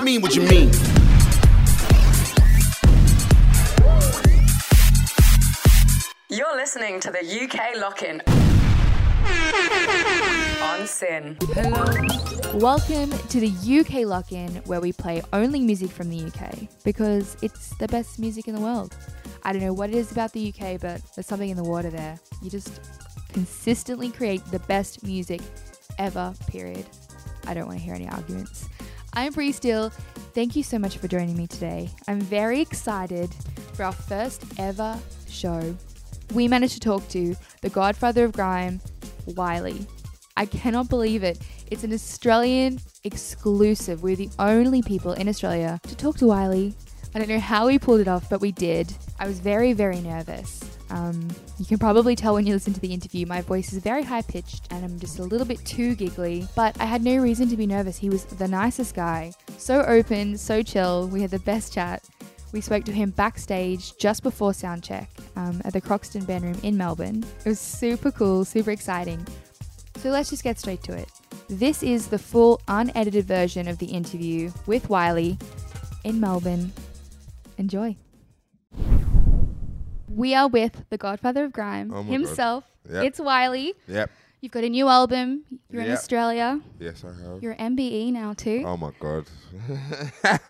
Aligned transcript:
you 0.00 0.06
mean? 0.06 0.22
What 0.22 0.34
you 0.34 0.42
mean? 0.42 0.70
You're 6.30 6.56
listening 6.56 7.00
to 7.00 7.10
the 7.10 7.20
UK 7.20 7.76
Lock 7.78 8.02
In 8.02 8.22
on 10.62 10.86
SYN. 10.86 11.36
Hello. 11.52 12.58
Welcome 12.58 13.10
to 13.10 13.40
the 13.40 13.80
UK 13.80 14.06
Lock 14.06 14.32
In, 14.32 14.48
where 14.64 14.80
we 14.80 14.92
play 14.92 15.20
only 15.34 15.60
music 15.60 15.90
from 15.90 16.08
the 16.08 16.24
UK 16.24 16.68
because 16.82 17.36
it's 17.42 17.76
the 17.76 17.88
best 17.88 18.18
music 18.18 18.48
in 18.48 18.54
the 18.54 18.60
world. 18.60 18.96
I 19.42 19.52
don't 19.52 19.62
know 19.62 19.74
what 19.74 19.90
it 19.90 19.96
is 19.96 20.12
about 20.12 20.32
the 20.32 20.48
UK, 20.48 20.80
but 20.80 21.02
there's 21.14 21.26
something 21.26 21.50
in 21.50 21.58
the 21.58 21.64
water 21.64 21.90
there. 21.90 22.18
You 22.42 22.48
just 22.48 22.80
consistently 23.32 24.10
create 24.10 24.42
the 24.46 24.60
best 24.60 25.02
music 25.02 25.42
ever, 25.98 26.32
period. 26.46 26.86
I 27.46 27.52
don't 27.52 27.66
want 27.66 27.78
to 27.78 27.84
hear 27.84 27.94
any 27.94 28.08
arguments. 28.08 28.66
I'm 29.12 29.32
Bree 29.32 29.50
Steele. 29.50 29.90
Thank 30.34 30.54
you 30.54 30.62
so 30.62 30.78
much 30.78 30.98
for 30.98 31.08
joining 31.08 31.36
me 31.36 31.48
today. 31.48 31.90
I'm 32.06 32.20
very 32.20 32.60
excited 32.60 33.28
for 33.72 33.84
our 33.84 33.92
first 33.92 34.44
ever 34.56 34.96
show. 35.28 35.76
We 36.32 36.46
managed 36.46 36.74
to 36.74 36.80
talk 36.80 37.08
to 37.08 37.34
the 37.60 37.70
godfather 37.70 38.24
of 38.24 38.32
grime, 38.32 38.80
Wiley. 39.26 39.84
I 40.36 40.46
cannot 40.46 40.88
believe 40.88 41.24
it. 41.24 41.40
It's 41.72 41.82
an 41.82 41.92
Australian 41.92 42.78
exclusive. 43.02 44.04
We're 44.04 44.14
the 44.14 44.30
only 44.38 44.80
people 44.80 45.12
in 45.12 45.28
Australia 45.28 45.80
to 45.88 45.96
talk 45.96 46.16
to 46.18 46.26
Wiley. 46.26 46.74
I 47.12 47.18
don't 47.18 47.28
know 47.28 47.40
how 47.40 47.66
we 47.66 47.80
pulled 47.80 48.00
it 48.00 48.08
off, 48.08 48.30
but 48.30 48.40
we 48.40 48.52
did. 48.52 48.94
I 49.18 49.26
was 49.26 49.40
very, 49.40 49.72
very 49.72 50.00
nervous. 50.00 50.69
Um, 50.90 51.28
you 51.58 51.66
can 51.66 51.78
probably 51.78 52.16
tell 52.16 52.34
when 52.34 52.46
you 52.46 52.54
listen 52.54 52.72
to 52.72 52.80
the 52.80 52.92
interview, 52.92 53.26
my 53.26 53.40
voice 53.40 53.72
is 53.72 53.82
very 53.82 54.02
high 54.02 54.22
pitched 54.22 54.66
and 54.70 54.84
I'm 54.84 54.98
just 54.98 55.18
a 55.18 55.22
little 55.22 55.46
bit 55.46 55.64
too 55.64 55.94
giggly, 55.94 56.46
but 56.56 56.78
I 56.80 56.84
had 56.84 57.02
no 57.02 57.16
reason 57.16 57.48
to 57.48 57.56
be 57.56 57.66
nervous. 57.66 57.96
He 57.96 58.10
was 58.10 58.24
the 58.24 58.48
nicest 58.48 58.94
guy, 58.94 59.32
so 59.56 59.82
open, 59.82 60.36
so 60.36 60.62
chill. 60.62 61.08
We 61.08 61.22
had 61.22 61.30
the 61.30 61.38
best 61.40 61.72
chat. 61.72 62.02
We 62.52 62.60
spoke 62.60 62.84
to 62.86 62.92
him 62.92 63.10
backstage 63.10 63.96
just 63.96 64.24
before 64.24 64.50
soundcheck 64.50 65.06
um, 65.36 65.62
at 65.64 65.72
the 65.72 65.80
Croxton 65.80 66.24
Band 66.24 66.44
Room 66.44 66.58
in 66.64 66.76
Melbourne. 66.76 67.24
It 67.44 67.48
was 67.48 67.60
super 67.60 68.10
cool, 68.10 68.44
super 68.44 68.72
exciting. 68.72 69.24
So 69.96 70.10
let's 70.10 70.30
just 70.30 70.42
get 70.42 70.58
straight 70.58 70.82
to 70.84 70.94
it. 70.94 71.08
This 71.48 71.82
is 71.82 72.08
the 72.08 72.18
full 72.18 72.60
unedited 72.68 73.26
version 73.26 73.68
of 73.68 73.78
the 73.78 73.86
interview 73.86 74.50
with 74.66 74.88
Wiley 74.88 75.38
in 76.04 76.18
Melbourne. 76.18 76.72
Enjoy. 77.58 77.96
We 80.20 80.34
are 80.34 80.48
with 80.48 80.84
the 80.90 80.98
godfather 80.98 81.44
of 81.44 81.52
grime 81.54 81.90
Oh 81.94 82.02
himself. 82.02 82.64
Yep. 82.92 83.04
It's 83.04 83.18
Wiley. 83.18 83.72
Yep. 83.88 84.10
You've 84.42 84.52
got 84.52 84.64
a 84.64 84.68
new 84.68 84.86
album. 84.86 85.44
You're 85.70 85.80
in 85.80 85.90
Australia. 85.90 86.60
Yes, 86.78 87.04
I 87.04 87.08
have. 87.08 87.42
You're 87.42 87.54
MBE 87.54 88.12
now 88.12 88.34
too. 88.34 88.62
oh 88.66 88.76
my 88.76 88.90
god. 89.00 89.24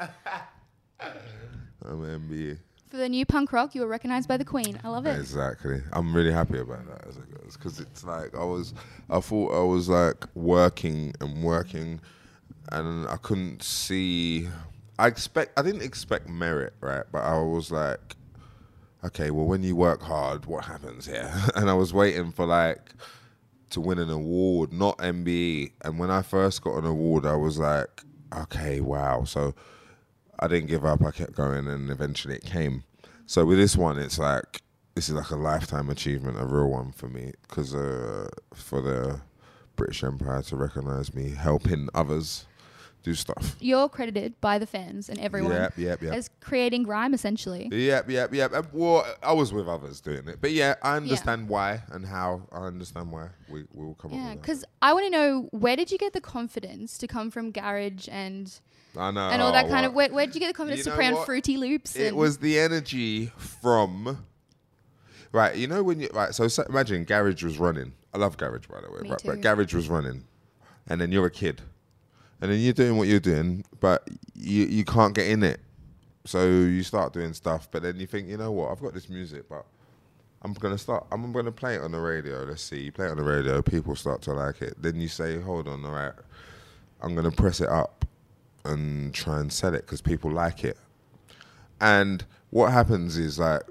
I'm 0.00 0.08
MBA. 1.84 2.60
For 2.88 2.96
the 2.96 3.10
new 3.10 3.26
punk 3.26 3.52
rock, 3.52 3.74
you 3.74 3.82
were 3.82 3.88
recognized 3.88 4.26
by 4.26 4.38
the 4.38 4.44
Queen. 4.44 4.80
I 4.82 4.88
love 4.88 5.04
it. 5.04 5.18
Exactly. 5.18 5.82
I'm 5.92 6.16
really 6.16 6.32
happy 6.32 6.58
about 6.58 6.86
that 6.86 7.06
as 7.06 7.18
it 7.18 7.42
goes 7.42 7.58
because 7.58 7.78
it's 7.78 8.02
like 8.02 8.34
I 8.34 8.44
was, 8.44 8.72
I 9.10 9.20
thought 9.20 9.52
I 9.52 9.62
was 9.62 9.90
like 9.90 10.24
working 10.34 11.12
and 11.20 11.44
working, 11.44 12.00
and 12.72 13.06
I 13.06 13.18
couldn't 13.18 13.62
see. 13.62 14.48
I 14.98 15.08
expect. 15.08 15.58
I 15.58 15.62
didn't 15.62 15.82
expect 15.82 16.26
merit, 16.26 16.72
right? 16.80 17.04
But 17.12 17.24
I 17.24 17.38
was 17.42 17.70
like, 17.70 18.16
okay, 19.04 19.30
well, 19.30 19.46
when 19.46 19.62
you 19.62 19.76
work 19.76 20.02
hard, 20.02 20.46
what 20.46 20.64
happens 20.64 21.06
here? 21.06 21.32
and 21.54 21.70
I 21.70 21.74
was 21.74 21.92
waiting 21.92 22.32
for 22.32 22.46
like 22.46 22.92
to 23.70 23.80
win 23.80 23.98
an 23.98 24.10
award, 24.10 24.72
not 24.72 24.98
MBE. 24.98 25.72
And 25.82 25.98
when 25.98 26.10
I 26.10 26.22
first 26.22 26.62
got 26.62 26.78
an 26.78 26.86
award, 26.86 27.24
I 27.24 27.36
was 27.36 27.58
like, 27.58 28.02
okay, 28.36 28.80
wow. 28.80 29.24
So 29.24 29.54
I 30.38 30.48
didn't 30.48 30.68
give 30.68 30.84
up. 30.84 31.02
I 31.04 31.10
kept 31.10 31.34
going, 31.34 31.68
and 31.68 31.90
eventually 31.90 32.34
it 32.34 32.44
came. 32.44 32.84
So 33.26 33.44
with 33.44 33.58
this 33.58 33.76
one, 33.76 33.98
it's 33.98 34.18
like 34.18 34.62
this 34.94 35.08
is 35.08 35.14
like 35.14 35.30
a 35.30 35.36
lifetime 35.36 35.88
achievement, 35.88 36.40
a 36.40 36.46
real 36.46 36.68
one 36.68 36.92
for 36.92 37.08
me, 37.08 37.32
because 37.42 37.74
uh, 37.74 38.28
for 38.54 38.80
the 38.82 39.20
British 39.76 40.02
Empire 40.02 40.42
to 40.42 40.56
recognise 40.56 41.14
me 41.14 41.30
helping 41.30 41.88
others 41.94 42.46
do 43.02 43.14
stuff. 43.14 43.56
You're 43.60 43.88
credited 43.88 44.40
by 44.40 44.58
the 44.58 44.66
fans 44.66 45.08
and 45.08 45.18
everyone 45.20 45.52
Yep, 45.52 45.78
yep, 45.78 46.02
yep. 46.02 46.12
as 46.12 46.30
creating 46.40 46.82
grime, 46.82 47.14
essentially. 47.14 47.68
Yep, 47.72 48.10
yep, 48.10 48.34
yep. 48.34 48.66
Well, 48.72 49.06
I 49.22 49.32
was 49.32 49.52
with 49.52 49.68
others 49.68 50.00
doing 50.00 50.28
it, 50.28 50.38
but 50.40 50.52
yeah, 50.52 50.74
I 50.82 50.96
understand 50.96 51.48
why 51.48 51.82
and 51.90 52.04
how. 52.06 52.42
I 52.52 52.58
understand 52.66 53.10
why 53.10 53.28
we 53.48 53.64
we 53.72 53.84
will 53.86 53.94
come 53.94 54.12
Yeah, 54.12 54.18
up 54.18 54.24
with 54.24 54.32
that. 54.34 54.42
because 54.42 54.64
I 54.82 54.92
want 54.92 55.06
to 55.06 55.10
know 55.10 55.48
where 55.52 55.76
did 55.76 55.90
you 55.90 55.98
get 55.98 56.12
the 56.12 56.20
confidence 56.20 56.98
to 56.98 57.06
come 57.06 57.30
from 57.30 57.50
garage 57.50 58.08
and 58.10 58.52
I 58.96 59.10
know 59.10 59.28
and 59.30 59.40
all 59.40 59.52
that 59.52 59.66
oh, 59.66 59.68
kind 59.68 59.82
well, 59.82 59.90
of 59.90 59.94
where, 59.94 60.12
where 60.12 60.26
did 60.26 60.34
you 60.34 60.40
get 60.40 60.48
the 60.48 60.54
confidence 60.54 60.84
You 60.84 60.90
to 60.90 60.96
play 60.96 61.06
on 61.06 61.14
FruityLoops? 61.24 61.96
It 61.96 62.16
was 62.16 62.38
the 62.38 62.58
energy 62.58 63.26
from. 63.36 64.26
Right, 65.32 65.54
you 65.54 65.68
know 65.68 65.84
when 65.84 66.00
you 66.00 66.08
right. 66.12 66.34
So, 66.34 66.48
so 66.48 66.64
imagine 66.68 67.04
garage 67.04 67.44
was 67.44 67.56
running. 67.56 67.92
I 68.12 68.18
love 68.18 68.36
garage 68.36 68.66
by 68.66 68.80
the 68.80 68.90
way. 68.90 69.00
Me 69.02 69.10
right, 69.10 69.18
too. 69.20 69.28
but 69.28 69.40
garage 69.40 69.72
was 69.72 69.88
running, 69.88 70.24
and 70.88 71.00
then 71.00 71.12
you're 71.12 71.26
a 71.26 71.30
kid, 71.30 71.62
and 72.40 72.50
then 72.50 72.60
you're 72.60 72.72
doing 72.72 72.96
what 72.96 73.08
you're 73.08 73.20
doing, 73.20 73.64
but 73.80 74.08
you 74.34 74.66
you 74.66 74.84
can't 74.84 75.14
get 75.14 75.28
in 75.28 75.42
it. 75.42 75.60
So 76.26 76.46
you 76.46 76.82
start 76.82 77.12
doing 77.12 77.32
stuff, 77.32 77.68
but 77.70 77.82
then 77.82 77.98
you 77.98 78.06
think, 78.06 78.28
you 78.28 78.36
know 78.36 78.52
what? 78.52 78.70
I've 78.70 78.80
got 78.80 78.94
this 78.94 79.08
music, 79.08 79.48
but 79.48 79.64
I'm 80.42 80.52
gonna 80.54 80.78
start. 80.78 81.06
I'm 81.12 81.32
gonna 81.32 81.52
play 81.52 81.76
it 81.76 81.82
on 81.82 81.92
the 81.92 82.00
radio. 82.00 82.44
Let's 82.44 82.62
see. 82.62 82.80
You 82.80 82.92
play 82.92 83.06
it 83.06 83.10
on 83.10 83.16
the 83.16 83.22
radio. 83.22 83.62
People 83.62 83.96
start 83.96 84.22
to 84.22 84.32
like 84.32 84.62
it. 84.62 84.74
Then 84.80 85.00
you 85.00 85.08
say, 85.08 85.40
hold 85.40 85.68
on, 85.68 85.84
all 85.84 85.92
right. 85.92 86.12
I'm 87.02 87.14
gonna 87.14 87.30
press 87.30 87.60
it 87.60 87.68
up 87.68 88.04
and 88.64 89.12
try 89.14 89.40
and 89.40 89.52
sell 89.52 89.74
it 89.74 89.82
because 89.82 90.00
people 90.00 90.30
like 90.30 90.64
it. 90.64 90.76
And 91.80 92.24
what 92.50 92.72
happens 92.72 93.16
is 93.16 93.38
like 93.38 93.62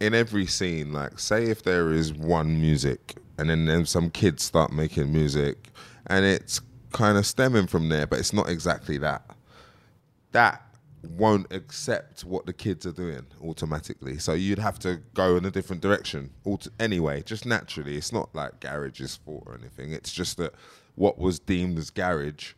in 0.00 0.14
every 0.14 0.46
scene, 0.46 0.92
like 0.92 1.18
say 1.18 1.44
if 1.44 1.62
there 1.62 1.92
is 1.92 2.12
one 2.12 2.60
music 2.60 3.14
and 3.38 3.48
then, 3.50 3.66
then 3.66 3.86
some 3.86 4.10
kids 4.10 4.42
start 4.42 4.72
making 4.72 5.12
music 5.12 5.68
and 6.08 6.24
it's 6.24 6.60
kind 6.92 7.18
of 7.18 7.26
stemming 7.26 7.66
from 7.66 7.88
there, 7.88 8.06
but 8.06 8.18
it's 8.18 8.32
not 8.32 8.48
exactly 8.48 8.98
that. 8.98 9.22
That 10.32 10.62
won't 11.16 11.52
accept 11.52 12.24
what 12.24 12.46
the 12.46 12.52
kids 12.52 12.86
are 12.86 12.92
doing 12.92 13.26
automatically. 13.42 14.18
So 14.18 14.34
you'd 14.34 14.58
have 14.60 14.78
to 14.80 15.00
go 15.14 15.36
in 15.36 15.44
a 15.44 15.50
different 15.50 15.82
direction. 15.82 16.30
Anyway, 16.78 17.22
just 17.22 17.44
naturally. 17.44 17.96
It's 17.96 18.12
not 18.12 18.34
like 18.34 18.60
garage's 18.60 19.16
fault 19.16 19.42
or 19.46 19.58
anything. 19.58 19.92
It's 19.92 20.12
just 20.12 20.36
that 20.36 20.54
what 20.94 21.18
was 21.18 21.38
deemed 21.38 21.78
as 21.78 21.90
garage 21.90 22.52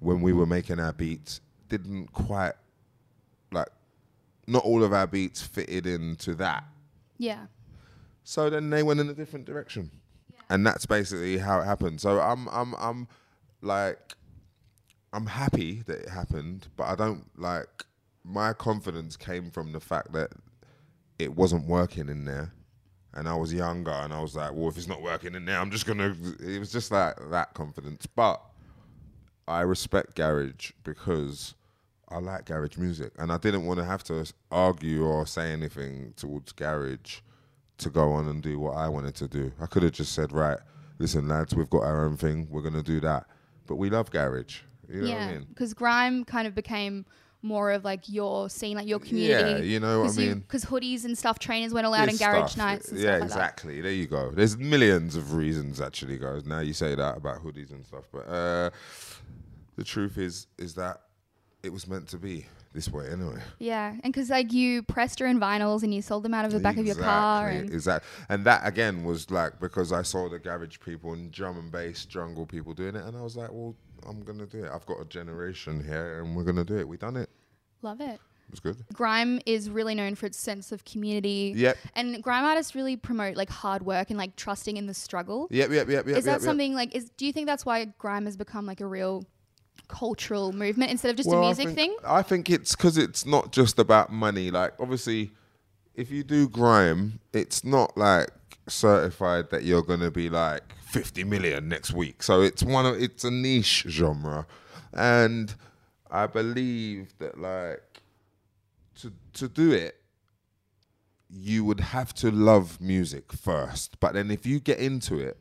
when 0.00 0.22
we 0.22 0.32
were 0.32 0.46
making 0.46 0.80
our 0.80 0.92
beats 0.92 1.40
didn't 1.68 2.12
quite 2.12 2.54
like 3.52 3.68
not 4.46 4.64
all 4.64 4.82
of 4.84 4.92
our 4.92 5.06
beats 5.06 5.42
fitted 5.42 5.86
into 5.86 6.34
that. 6.36 6.64
yeah. 7.18 7.46
So 8.26 8.48
then 8.48 8.70
they 8.70 8.82
went 8.82 9.00
in 9.00 9.10
a 9.10 9.14
different 9.14 9.44
direction. 9.44 9.90
And 10.48 10.66
that's 10.66 10.86
basically 10.86 11.36
how 11.38 11.60
it 11.60 11.64
happened. 11.64 12.00
So 12.00 12.20
I'm 12.20 12.48
I'm 12.48 12.74
I'm 12.78 13.08
like 13.64 14.14
I'm 15.12 15.26
happy 15.26 15.82
that 15.86 16.00
it 16.00 16.08
happened, 16.08 16.68
but 16.76 16.84
I 16.84 16.94
don't 16.94 17.24
like 17.38 17.84
my 18.24 18.52
confidence 18.52 19.16
came 19.16 19.50
from 19.50 19.72
the 19.72 19.80
fact 19.80 20.12
that 20.12 20.32
it 21.18 21.34
wasn't 21.36 21.66
working 21.66 22.08
in 22.08 22.24
there. 22.24 22.52
And 23.16 23.28
I 23.28 23.34
was 23.34 23.54
younger 23.54 23.92
and 23.92 24.12
I 24.12 24.20
was 24.20 24.34
like, 24.34 24.52
well, 24.52 24.68
if 24.68 24.76
it's 24.76 24.88
not 24.88 25.00
working 25.00 25.36
in 25.36 25.44
there, 25.44 25.60
I'm 25.60 25.70
just 25.70 25.86
gonna 25.86 26.16
it 26.40 26.58
was 26.58 26.72
just 26.72 26.90
like 26.90 27.14
that 27.30 27.54
confidence. 27.54 28.06
But 28.06 28.40
I 29.46 29.60
respect 29.60 30.16
garage 30.16 30.72
because 30.82 31.54
I 32.08 32.18
like 32.18 32.46
garage 32.46 32.76
music, 32.76 33.12
and 33.18 33.32
I 33.32 33.38
didn't 33.38 33.66
want 33.66 33.78
to 33.78 33.84
have 33.84 34.04
to 34.04 34.30
argue 34.50 35.04
or 35.04 35.26
say 35.26 35.52
anything 35.52 36.12
towards 36.16 36.52
garage 36.52 37.20
to 37.78 37.90
go 37.90 38.12
on 38.12 38.28
and 38.28 38.42
do 38.42 38.58
what 38.58 38.76
I 38.76 38.88
wanted 38.88 39.14
to 39.16 39.28
do. 39.28 39.52
I 39.60 39.66
could 39.66 39.82
have 39.82 39.92
just 39.92 40.12
said, 40.12 40.32
right, 40.32 40.58
listen, 40.98 41.28
lads, 41.28 41.54
we've 41.54 41.70
got 41.70 41.82
our 41.82 42.04
own 42.04 42.16
thing, 42.16 42.46
we're 42.50 42.62
gonna 42.62 42.82
do 42.82 43.00
that. 43.00 43.26
But 43.66 43.76
we 43.76 43.90
love 43.90 44.10
garage. 44.10 44.60
You 44.88 44.96
know 44.96 45.08
what 45.08 45.10
I 45.10 45.20
yeah. 45.20 45.32
mean? 45.32 45.46
Because 45.48 45.74
grime 45.74 46.24
kind 46.24 46.46
of 46.46 46.54
became 46.54 47.06
more 47.44 47.72
of 47.72 47.84
like 47.84 48.08
your 48.08 48.48
scene, 48.48 48.76
like 48.76 48.88
your 48.88 48.98
community. 48.98 49.50
Yeah, 49.50 49.58
you 49.58 49.78
know 49.78 50.00
what 50.00 50.12
I 50.12 50.16
mean? 50.16 50.38
Because 50.40 50.64
hoodies 50.64 51.04
and 51.04 51.16
stuff, 51.16 51.38
trainers 51.38 51.72
went 51.74 51.86
all 51.86 51.94
out 51.94 52.08
in 52.08 52.16
garage 52.16 52.52
stuff. 52.52 52.56
nights 52.56 52.88
and 52.88 52.98
yeah, 52.98 53.18
stuff 53.18 53.20
like 53.20 53.24
exactly. 53.24 53.80
There 53.82 53.92
you 53.92 54.06
go. 54.06 54.30
There's 54.30 54.56
millions 54.56 55.14
of 55.14 55.34
reasons 55.34 55.80
actually, 55.80 56.18
guys. 56.18 56.46
Now 56.46 56.60
you 56.60 56.72
say 56.72 56.94
that 56.94 57.16
about 57.16 57.44
hoodies 57.44 57.70
and 57.70 57.84
stuff, 57.84 58.04
but 58.10 58.26
uh, 58.26 58.70
the 59.76 59.84
truth 59.84 60.16
is, 60.16 60.46
is 60.58 60.74
that 60.74 61.02
it 61.62 61.72
was 61.72 61.86
meant 61.86 62.08
to 62.08 62.18
be 62.18 62.46
this 62.74 62.90
way 62.90 63.08
anyway. 63.08 63.40
Yeah, 63.58 63.90
and 64.02 64.12
because 64.12 64.30
like 64.30 64.52
you 64.52 64.82
pressed 64.82 65.20
your 65.20 65.28
own 65.28 65.40
vinyls 65.40 65.82
and 65.84 65.94
you 65.94 66.02
sold 66.02 66.24
them 66.24 66.34
out 66.34 66.44
of 66.44 66.52
the 66.52 66.58
back 66.58 66.76
of 66.76 66.84
your 66.84 66.96
car, 66.96 67.48
and 67.48 67.72
exactly. 67.72 68.10
And 68.28 68.44
that 68.44 68.66
again 68.66 69.04
was 69.04 69.30
like 69.30 69.60
because 69.60 69.92
I 69.92 70.02
saw 70.02 70.28
the 70.28 70.38
garage 70.38 70.78
people 70.80 71.12
and 71.12 71.30
drum 71.30 71.56
and 71.56 71.70
bass 71.70 72.04
jungle 72.04 72.44
people 72.44 72.74
doing 72.74 72.96
it, 72.96 73.04
and 73.04 73.16
I 73.16 73.22
was 73.22 73.36
like, 73.36 73.50
well, 73.52 73.76
I'm 74.06 74.22
gonna 74.22 74.46
do 74.46 74.64
it. 74.64 74.70
I've 74.72 74.84
got 74.86 75.00
a 75.00 75.04
generation 75.04 75.82
here, 75.82 76.20
and 76.20 76.36
we're 76.36 76.42
gonna 76.42 76.64
do 76.64 76.76
it. 76.76 76.86
We 76.86 76.96
done 76.96 77.16
it. 77.16 77.30
love 77.80 78.00
it. 78.00 78.20
It's 78.50 78.60
good. 78.60 78.76
Grime 78.92 79.40
is 79.46 79.70
really 79.70 79.94
known 79.94 80.14
for 80.14 80.26
its 80.26 80.38
sense 80.38 80.70
of 80.70 80.84
community. 80.84 81.54
Yep. 81.56 81.78
And 81.94 82.22
grime 82.22 82.44
artists 82.44 82.74
really 82.74 82.96
promote 82.96 83.36
like 83.36 83.50
hard 83.50 83.84
work 83.84 84.10
and 84.10 84.18
like 84.18 84.36
trusting 84.36 84.76
in 84.76 84.86
the 84.86 84.94
struggle. 84.94 85.48
Yep, 85.50 85.70
yep, 85.70 85.88
yep, 85.88 86.06
yep. 86.06 86.16
is 86.16 86.24
that 86.24 86.32
yep, 86.32 86.40
yep. 86.40 86.44
something 86.44 86.74
like 86.74 86.94
is 86.94 87.10
do 87.16 87.26
you 87.26 87.32
think 87.32 87.46
that's 87.46 87.64
why 87.64 87.86
grime 87.98 88.26
has 88.26 88.36
become 88.36 88.66
like 88.66 88.80
a 88.80 88.86
real 88.86 89.24
cultural 89.88 90.52
movement 90.52 90.90
instead 90.90 91.10
of 91.10 91.16
just 91.16 91.28
Well, 91.28 91.40
a 91.40 91.42
I 91.42 91.46
music 91.46 91.66
think- 91.66 91.76
thing? 91.76 91.96
I 92.06 92.22
think 92.22 92.50
it's 92.50 92.74
because 92.74 92.96
it's 92.98 93.24
not 93.26 93.52
just 93.52 93.78
about 93.78 94.12
money. 94.12 94.50
Like, 94.50 94.74
obviously, 94.80 95.32
if 95.94 96.10
you 96.10 96.24
do 96.24 96.48
grime, 96.48 97.20
it's 97.32 97.64
not 97.64 97.96
like 97.96 98.30
certified 98.68 99.50
that 99.50 99.62
you're 99.64 99.82
gonna 99.82 100.10
be 100.10 100.28
like 100.30 100.62
50 100.86 101.22
million 101.24 101.68
next 101.68 101.92
week. 101.92 102.22
So 102.22 102.40
it's 102.40 102.62
one 102.62 102.86
of 102.86 103.00
it's 103.00 103.24
a 103.24 103.30
niche 103.30 103.84
genre, 103.88 104.46
and 104.92 105.54
I 106.10 106.26
believe 106.26 107.14
that 107.18 107.38
like 107.38 108.02
to 109.00 109.12
to 109.34 109.48
do 109.48 109.72
it, 109.72 110.00
you 111.28 111.64
would 111.64 111.80
have 111.80 112.14
to 112.14 112.30
love 112.30 112.80
music 112.80 113.32
first. 113.32 113.98
But 114.00 114.14
then 114.14 114.30
if 114.30 114.46
you 114.46 114.60
get 114.60 114.78
into 114.78 115.18
it, 115.18 115.36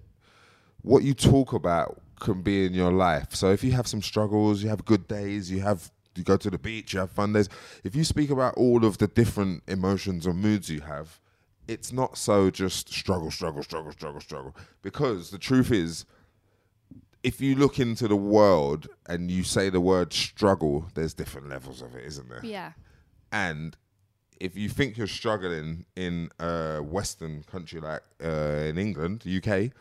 what 0.82 1.04
you 1.04 1.14
talk 1.14 1.54
about 1.54 2.02
can 2.24 2.42
be 2.42 2.66
in 2.66 2.74
your 2.74 2.92
life. 2.92 3.36
So 3.36 3.52
if 3.52 3.64
you 3.64 3.74
have 3.74 3.88
some 3.88 4.02
struggles, 4.02 4.64
you 4.64 4.70
have 4.70 4.86
good 4.86 5.08
days, 5.08 5.52
you 5.52 5.62
have 5.62 5.92
you 6.16 6.24
go 6.24 6.38
to 6.38 6.50
the 6.50 6.58
beach, 6.58 6.94
you 6.94 7.00
have 7.00 7.12
fun 7.12 7.34
days. 7.34 7.50
If 7.84 7.96
you 7.96 8.04
speak 8.04 8.30
about 8.30 8.56
all 8.56 8.86
of 8.86 8.98
the 8.98 9.08
different 9.08 9.64
emotions 9.68 10.28
or 10.28 10.34
moods 10.34 10.70
you 10.70 10.82
have, 10.82 11.20
it's 11.68 11.92
not 11.92 12.18
so 12.18 12.50
just 12.50 12.92
struggle, 12.94 13.32
struggle, 13.32 13.64
struggle, 13.64 13.92
struggle, 13.92 14.22
struggle. 14.22 14.56
Because 14.82 15.32
the 15.32 15.38
truth 15.38 15.72
is, 15.72 16.06
if 17.24 17.40
you 17.42 17.56
look 17.56 17.80
into 17.80 18.08
the 18.08 18.16
world 18.16 18.88
and 19.08 19.32
you 19.32 19.44
say 19.44 19.70
the 19.70 19.82
word 19.82 20.14
struggle, 20.14 20.86
there's 20.94 21.14
different 21.14 21.50
levels 21.50 21.82
of 21.82 21.96
it, 21.96 22.06
isn't 22.06 22.30
there? 22.30 22.42
Yeah. 22.44 22.74
And 23.32 23.76
if 24.40 24.58
you 24.58 24.70
think 24.70 24.98
you're 24.98 25.08
struggling 25.08 25.86
in 25.96 26.30
a 26.40 26.80
Western 26.80 27.44
country 27.44 27.80
like 27.80 28.02
uh, 28.24 28.68
in 28.68 28.78
England, 28.78 29.24
UK, 29.26 29.72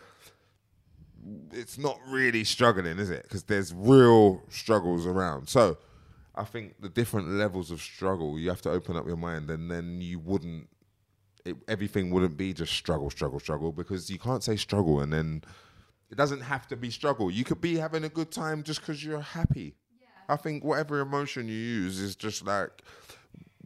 it's 1.53 1.79
not 1.79 1.99
really 2.09 2.45
struggling, 2.45 2.99
is 2.99 3.11
it? 3.11 3.23
Because 3.23 3.45
there's 3.45 3.73
real 3.75 4.43
struggles 4.49 5.07
around. 5.07 5.49
So 5.49 5.79
I 6.35 6.45
think 6.45 6.81
the 6.81 6.89
different 6.89 7.29
levels 7.29 7.71
of 7.71 7.81
struggle, 7.81 8.39
you 8.39 8.49
have 8.49 8.63
to 8.63 8.71
open 8.71 8.97
up 8.97 9.07
your 9.07 9.17
mind, 9.17 9.51
and 9.51 9.71
then 9.71 10.01
you 10.01 10.19
wouldn't. 10.19 10.69
It, 11.45 11.57
everything 11.67 12.11
wouldn't 12.11 12.37
be 12.37 12.53
just 12.53 12.73
struggle, 12.73 13.11
struggle, 13.11 13.41
struggle, 13.41 13.73
because 13.73 14.09
you 14.09 14.19
can't 14.19 14.45
say 14.45 14.55
struggle 14.55 15.01
and 15.01 15.13
then 15.13 15.43
it 16.09 16.17
doesn't 16.17 16.43
have 16.43 16.69
to 16.69 16.77
be 16.77 16.91
struggle. 16.91 17.33
You 17.33 17.43
could 17.43 17.61
be 17.61 17.77
having 17.77 18.05
a 18.05 18.09
good 18.09 18.31
time 18.31 18.63
just 18.63 18.81
because 18.81 19.03
you're 19.03 19.21
happy. 19.21 19.75
I 20.29 20.37
think 20.37 20.63
whatever 20.63 21.01
emotion 21.01 21.49
you 21.49 21.55
use 21.55 21.99
is 21.99 22.15
just 22.15 22.47
like 22.47 22.83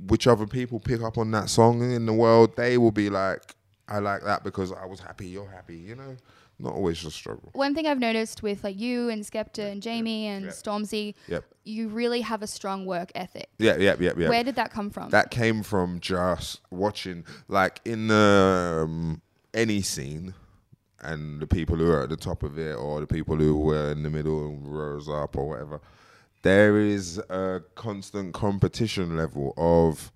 which 0.06 0.26
other 0.26 0.46
people 0.46 0.78
pick 0.78 1.02
up 1.02 1.18
on 1.18 1.30
that 1.32 1.50
song 1.50 1.82
in 1.92 2.06
the 2.06 2.12
world, 2.12 2.56
they 2.56 2.78
will 2.78 2.92
be 2.92 3.10
like, 3.10 3.54
I 3.88 3.98
like 3.98 4.22
that 4.24 4.44
because 4.44 4.72
I 4.72 4.86
was 4.86 5.00
happy, 5.00 5.26
you're 5.26 5.50
happy, 5.50 5.76
you 5.76 5.94
know? 5.96 6.16
Not 6.58 6.72
always 6.72 6.98
just 6.98 7.16
struggle. 7.16 7.50
One 7.52 7.74
thing 7.74 7.86
I've 7.86 7.98
noticed 7.98 8.42
with 8.42 8.64
like 8.64 8.78
you 8.78 9.10
and 9.10 9.22
Skepta 9.22 9.70
and 9.70 9.82
JME 9.82 10.24
and. 10.24 10.46
Stormzy, 10.46 11.14
Yep. 11.28 11.44
you 11.64 11.88
really 11.88 12.22
have 12.22 12.42
a 12.42 12.46
strong 12.46 12.86
work 12.86 13.12
ethic. 13.14 13.50
Yeah, 13.58 13.76
yeah, 13.76 13.96
yeah, 14.00 14.12
yeah. 14.16 14.28
Where 14.30 14.42
did 14.42 14.56
that 14.56 14.70
come 14.72 14.88
from? 14.90 15.10
that 15.10 15.30
came 15.30 15.62
from 15.62 16.00
just 16.00 16.60
watching, 16.70 17.24
like 17.48 17.80
in 17.84 18.08
the, 18.08 18.84
um, 18.84 19.20
any 19.52 19.82
scene, 19.82 20.32
and 21.00 21.40
the 21.40 21.46
people 21.46 21.76
who 21.76 21.90
are 21.90 22.04
at 22.04 22.08
the 22.08 22.16
top 22.16 22.42
of 22.42 22.58
it, 22.58 22.74
or 22.74 23.00
the 23.00 23.06
people 23.06 23.36
who 23.36 23.58
were 23.58 23.90
in 23.92 24.02
the 24.02 24.10
middle 24.10 24.46
and 24.46 24.66
rose 24.66 25.08
up, 25.10 25.36
or 25.36 25.48
whatever. 25.50 25.80
There 26.42 26.78
is 26.78 27.18
a 27.28 27.60
constant 27.74 28.32
competition 28.32 29.16
level 29.16 29.52
of 29.58 30.10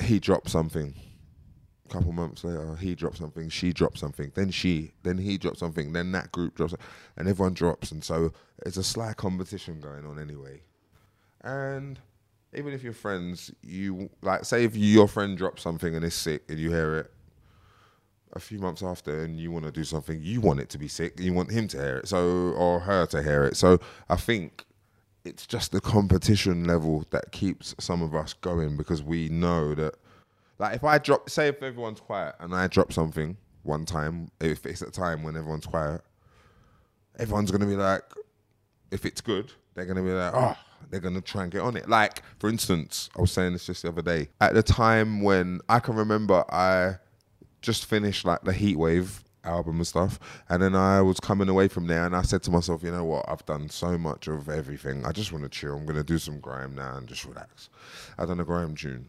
he 0.00 0.18
dropped 0.18 0.48
something. 0.50 0.94
A 1.86 1.92
couple 1.92 2.12
months 2.12 2.44
later, 2.44 2.76
he 2.76 2.94
drops 2.94 3.18
something, 3.18 3.48
she 3.48 3.72
drops 3.72 4.00
something, 4.00 4.32
then 4.34 4.50
she, 4.50 4.92
then 5.02 5.18
he 5.18 5.36
drops 5.36 5.60
something, 5.60 5.92
then 5.92 6.12
that 6.12 6.32
group 6.32 6.54
drops, 6.54 6.74
and 7.16 7.28
everyone 7.28 7.54
drops, 7.54 7.92
and 7.92 8.02
so 8.02 8.32
it's 8.64 8.78
a 8.78 8.82
slight 8.82 9.16
competition 9.16 9.80
going 9.80 10.06
on 10.06 10.18
anyway. 10.18 10.62
And 11.42 12.00
even 12.54 12.72
if 12.72 12.82
you're 12.82 12.92
friends, 12.94 13.52
you 13.62 14.08
like 14.22 14.44
say 14.44 14.64
if 14.64 14.76
your 14.76 15.08
friend 15.08 15.36
drops 15.36 15.62
something 15.62 15.94
and 15.94 16.04
is 16.04 16.14
sick 16.14 16.44
and 16.48 16.58
you 16.58 16.70
hear 16.70 16.96
it 16.98 17.10
a 18.32 18.40
few 18.40 18.58
months 18.58 18.82
after 18.82 19.22
and 19.22 19.38
you 19.38 19.50
want 19.50 19.64
to 19.64 19.70
do 19.70 19.84
something, 19.84 20.20
you 20.22 20.40
want 20.40 20.60
it 20.60 20.68
to 20.70 20.78
be 20.78 20.88
sick, 20.88 21.20
you 21.20 21.32
want 21.32 21.50
him 21.50 21.68
to 21.68 21.76
hear 21.76 21.98
it, 21.98 22.08
so 22.08 22.52
or 22.56 22.80
her 22.80 23.06
to 23.06 23.22
hear 23.22 23.44
it. 23.44 23.56
So 23.56 23.78
I 24.08 24.16
think 24.16 24.64
it's 25.24 25.46
just 25.46 25.72
the 25.72 25.80
competition 25.80 26.64
level 26.64 27.04
that 27.10 27.32
keeps 27.32 27.74
some 27.78 28.02
of 28.02 28.14
us 28.14 28.32
going 28.34 28.76
because 28.76 29.02
we 29.02 29.28
know 29.28 29.74
that 29.74 29.94
like 30.58 30.76
if 30.76 30.84
I 30.84 30.98
drop 30.98 31.28
say 31.30 31.48
if 31.48 31.62
everyone's 31.62 32.00
quiet 32.00 32.34
and 32.40 32.54
I 32.54 32.66
drop 32.66 32.92
something 32.92 33.36
one 33.62 33.84
time, 33.84 34.28
if 34.40 34.66
it's 34.66 34.82
a 34.82 34.90
time 34.90 35.22
when 35.22 35.36
everyone's 35.36 35.66
quiet, 35.66 36.02
everyone's 37.18 37.50
gonna 37.50 37.66
be 37.66 37.76
like 37.76 38.02
if 38.90 39.04
it's 39.04 39.20
good, 39.20 39.52
they're 39.74 39.86
gonna 39.86 40.02
be 40.02 40.10
like, 40.10 40.32
oh, 40.34 40.56
they're 40.90 41.00
gonna 41.00 41.20
try 41.20 41.42
and 41.42 41.52
get 41.52 41.62
on 41.62 41.76
it. 41.76 41.88
Like, 41.88 42.22
for 42.38 42.48
instance, 42.48 43.10
I 43.16 43.20
was 43.20 43.32
saying 43.32 43.52
this 43.52 43.66
just 43.66 43.82
the 43.82 43.88
other 43.88 44.02
day. 44.02 44.28
At 44.40 44.54
the 44.54 44.62
time 44.62 45.20
when 45.22 45.60
I 45.68 45.80
can 45.80 45.96
remember, 45.96 46.44
I 46.50 46.96
just 47.60 47.86
finished 47.86 48.24
like 48.24 48.42
the 48.42 48.52
Heat 48.52 48.76
Wave 48.76 49.24
album 49.42 49.76
and 49.76 49.86
stuff, 49.86 50.18
and 50.48 50.62
then 50.62 50.74
I 50.74 51.02
was 51.02 51.18
coming 51.20 51.48
away 51.48 51.68
from 51.68 51.86
there, 51.86 52.06
and 52.06 52.14
I 52.14 52.22
said 52.22 52.42
to 52.44 52.50
myself, 52.50 52.82
you 52.82 52.92
know 52.92 53.04
what? 53.04 53.24
I've 53.28 53.44
done 53.44 53.68
so 53.68 53.98
much 53.98 54.28
of 54.28 54.48
everything. 54.48 55.04
I 55.04 55.12
just 55.12 55.32
want 55.32 55.44
to 55.44 55.50
chill. 55.50 55.76
I'm 55.76 55.86
gonna 55.86 56.04
do 56.04 56.18
some 56.18 56.38
grime 56.40 56.74
now 56.74 56.96
and 56.96 57.08
just 57.08 57.24
relax. 57.24 57.68
I 58.16 58.26
done 58.26 58.40
a 58.40 58.44
grime 58.44 58.76
tune, 58.76 59.08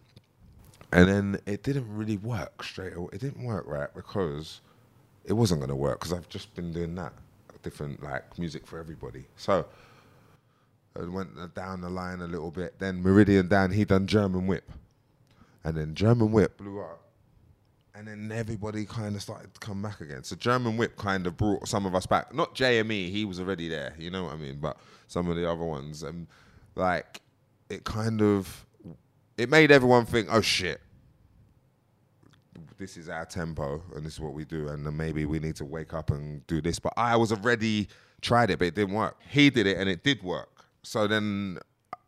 and 0.92 1.08
then 1.08 1.40
it 1.46 1.64
didn't 1.64 1.88
really 1.90 2.18
work 2.18 2.64
straight 2.64 2.96
away. 2.96 3.10
It 3.14 3.22
didn't 3.22 3.44
work 3.44 3.66
right 3.68 3.90
because 3.96 4.62
it 5.26 5.34
wasn't 5.34 5.62
gonna 5.62 5.76
work 5.76 6.00
because 6.00 6.14
I've 6.14 6.30
just 6.30 6.54
been 6.56 6.72
doing 6.72 6.96
that 6.96 7.14
different 7.64 8.02
like 8.04 8.38
music 8.38 8.66
for 8.68 8.80
everybody. 8.80 9.26
So 9.36 9.66
I 10.96 11.04
went 11.06 11.56
down 11.56 11.82
the 11.82 11.90
line 11.90 12.22
a 12.22 12.28
little 12.28 12.52
bit. 12.52 12.80
Then 12.80 13.02
Meridian 13.02 13.48
Dan, 13.50 13.72
he 13.72 13.84
done 13.84 14.08
German 14.08 14.48
Whip, 14.48 14.72
and 15.64 15.76
then 15.76 15.96
German 15.96 16.32
Whip 16.32 16.58
blew 16.58 16.80
up, 16.80 17.02
and 17.94 18.08
then 18.08 18.32
everybody 18.32 18.86
kind 18.86 19.16
of 19.16 19.22
started 19.22 19.54
to 19.54 19.60
come 19.60 19.82
back 19.82 20.00
again. 20.00 20.24
So 20.24 20.36
German 20.36 20.78
Whip 20.78 20.96
kind 20.96 21.28
of 21.28 21.36
brought 21.36 21.68
some 21.68 21.86
of 21.86 21.96
us 21.96 22.06
back. 22.06 22.34
Not 22.34 22.56
JME, 22.56 23.10
he 23.10 23.26
was 23.26 23.40
already 23.40 23.68
there, 23.68 23.94
you 23.98 24.12
know 24.12 24.26
what 24.26 24.34
I 24.34 24.38
mean. 24.38 24.60
But 24.62 24.78
some 25.08 25.28
of 25.28 25.36
the 25.36 25.50
other 25.50 25.66
ones, 25.66 26.04
and 26.04 26.28
like 26.76 27.22
it 27.70 27.84
kind 27.84 28.22
of 28.22 28.66
it 29.38 29.50
made 29.50 29.72
everyone 29.72 30.06
think, 30.06 30.28
oh 30.32 30.42
shit, 30.42 30.82
this 32.78 32.98
is 32.98 33.10
our 33.10 33.26
tempo 33.26 33.82
and 33.96 34.06
this 34.06 34.14
is 34.14 34.20
what 34.20 34.34
we 34.34 34.44
do 34.46 34.68
and 34.70 34.86
then 34.86 34.96
maybe 34.96 35.26
we 35.26 35.40
need 35.40 35.56
to 35.56 35.66
wake 35.66 35.94
up 35.94 36.12
and 36.12 36.46
do 36.48 36.62
this 36.62 36.78
but 36.78 36.92
i 36.98 37.16
was 37.16 37.32
already 37.32 37.88
tried 38.22 38.50
it 38.50 38.60
but 38.60 38.66
it 38.68 38.76
didn't 38.76 38.94
work 38.94 39.18
he 39.30 39.50
did 39.50 39.66
it 39.66 39.78
and 39.78 39.90
it 39.90 40.04
did 40.04 40.22
work 40.24 40.66
so 40.84 41.08
then 41.08 41.58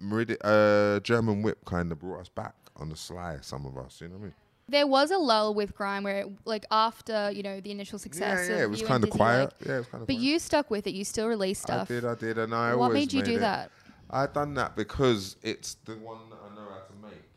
Meridi- 0.02 0.38
uh, 0.44 1.00
german 1.02 1.42
whip 1.42 1.63
kind 1.66 1.92
of 1.92 2.00
brought 2.00 2.20
us 2.22 2.30
back 2.30 2.54
on 2.75 2.90
the 2.90 2.96
sly 2.98 3.38
some 3.42 3.66
of 3.66 3.78
us 3.78 4.02
you 4.02 4.08
know 4.10 4.16
what 4.16 4.22
i 4.22 4.24
mean 4.25 4.34
there 4.70 4.86
was 4.86 5.12
a 5.12 5.18
lull 5.18 5.54
with 5.54 5.74
grime 5.74 6.04
where, 6.04 6.18
it, 6.24 6.28
like, 6.44 6.66
after 6.72 7.32
you 7.32 7.42
know 7.42 7.62
the 7.62 7.72
initial 7.72 7.98
success, 7.98 8.50
yeah 8.50 8.56
of 8.58 8.62
it 8.63 8.70
was 8.70 8.82
kind 8.82 9.02
of 9.02 9.10
quiet 9.10 9.54
like- 9.62 9.68
yeah 9.68 9.75
it 9.75 9.78
was 9.78 9.88
kind 9.88 10.02
of 10.02 10.08
but 10.08 10.13
quiet. 10.16 10.22
you 10.25 10.40
stuck 10.40 10.70
with 10.70 10.86
it. 10.88 10.94
You 10.94 11.06
still 11.06 11.28
released 11.28 11.62
stuff. 11.62 11.90
i 11.90 11.94
did 11.94 12.04
i 12.04 12.16
did 12.16 12.38
and 12.38 12.54
i 12.54 12.75
what 12.75 12.88
always 12.88 13.06
made 13.06 13.13
you 13.13 13.22
do 13.24 13.38
it. 13.38 13.40
that? 13.40 13.72
I 14.10 14.26
done 14.28 14.54
that 14.54 14.76
because 14.76 15.36
it's 15.44 15.76
the 15.86 15.94
one 15.96 16.30
that 16.30 16.40
i 16.50 16.56
know 16.56 16.68
how 16.70 16.82
to 16.88 16.94
make 17.02 17.28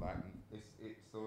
like 0.00 0.16
it's, 0.52 0.66
it's 0.80 1.00
the 1.12 1.20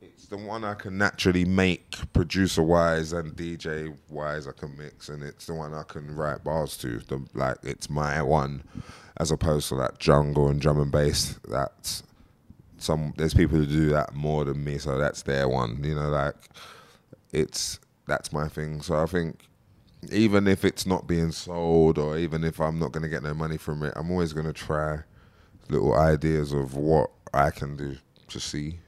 it's 0.00 0.26
the 0.26 0.36
one 0.36 0.64
I 0.64 0.74
can 0.74 0.98
naturally 0.98 1.44
make 1.44 1.96
producer 2.12 2.62
wise 2.62 3.12
and 3.12 3.36
DJ 3.36 3.94
wise 4.10 4.46
I 4.46 4.52
can 4.52 4.76
mix 4.76 5.08
and 5.08 5.22
it's 5.22 5.46
the 5.46 5.54
one 5.54 5.74
I 5.74 5.82
can 5.82 6.14
write 6.14 6.44
bars 6.44 6.76
to. 6.78 6.98
The 6.98 7.24
like 7.34 7.58
it's 7.62 7.88
my 7.88 8.22
one 8.22 8.64
as 9.18 9.30
opposed 9.30 9.68
to 9.68 9.76
that 9.76 9.98
jungle 9.98 10.48
and 10.48 10.60
drum 10.60 10.80
and 10.80 10.90
bass. 10.90 11.38
That's 11.48 12.02
some 12.78 13.14
there's 13.16 13.34
people 13.34 13.58
who 13.58 13.66
do 13.66 13.90
that 13.90 14.14
more 14.14 14.44
than 14.44 14.62
me, 14.62 14.78
so 14.78 14.98
that's 14.98 15.22
their 15.22 15.48
one. 15.48 15.82
You 15.82 15.94
know, 15.94 16.08
like 16.08 16.36
it's 17.32 17.78
that's 18.06 18.32
my 18.32 18.48
thing. 18.48 18.82
So 18.82 18.96
I 18.96 19.06
think 19.06 19.48
even 20.12 20.46
if 20.46 20.64
it's 20.64 20.86
not 20.86 21.06
being 21.06 21.32
sold 21.32 21.98
or 21.98 22.18
even 22.18 22.44
if 22.44 22.60
I'm 22.60 22.78
not 22.78 22.92
gonna 22.92 23.08
get 23.08 23.22
no 23.22 23.34
money 23.34 23.56
from 23.56 23.82
it, 23.82 23.92
I'm 23.96 24.10
always 24.10 24.32
gonna 24.32 24.52
try 24.52 25.00
little 25.68 25.94
ideas 25.94 26.52
of 26.52 26.74
what 26.74 27.10
I 27.32 27.50
can 27.50 27.76
do 27.76 27.96
to 28.28 28.40
see 28.40 28.78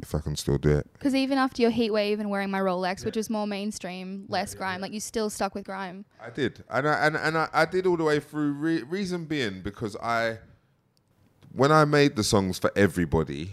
if 0.00 0.14
I 0.14 0.20
can 0.20 0.36
still 0.36 0.58
do 0.58 0.70
it. 0.70 0.86
Because 0.92 1.14
even 1.14 1.38
after 1.38 1.62
your 1.62 1.70
heat 1.70 1.90
wave 1.90 2.20
and 2.20 2.30
wearing 2.30 2.50
my 2.50 2.60
Rolex, 2.60 3.04
which 3.04 3.16
was 3.16 3.30
more 3.30 3.46
mainstream, 3.46 4.26
less 4.28 4.54
grime, 4.54 4.80
like 4.80 4.92
you 4.92 5.00
still 5.00 5.30
stuck 5.30 5.54
with 5.54 5.64
grime. 5.64 6.04
I 6.20 6.30
did, 6.30 6.64
and 6.68 6.88
I 6.88 7.06
and, 7.06 7.16
and 7.16 7.38
I, 7.38 7.48
I 7.52 7.64
did 7.64 7.86
all 7.86 7.96
the 7.96 8.04
way 8.04 8.20
through. 8.20 8.52
Re- 8.52 8.82
reason 8.82 9.24
being 9.24 9.62
because 9.62 9.96
I, 9.96 10.38
when 11.52 11.72
I 11.72 11.84
made 11.84 12.16
the 12.16 12.24
songs 12.24 12.58
for 12.58 12.70
everybody, 12.76 13.52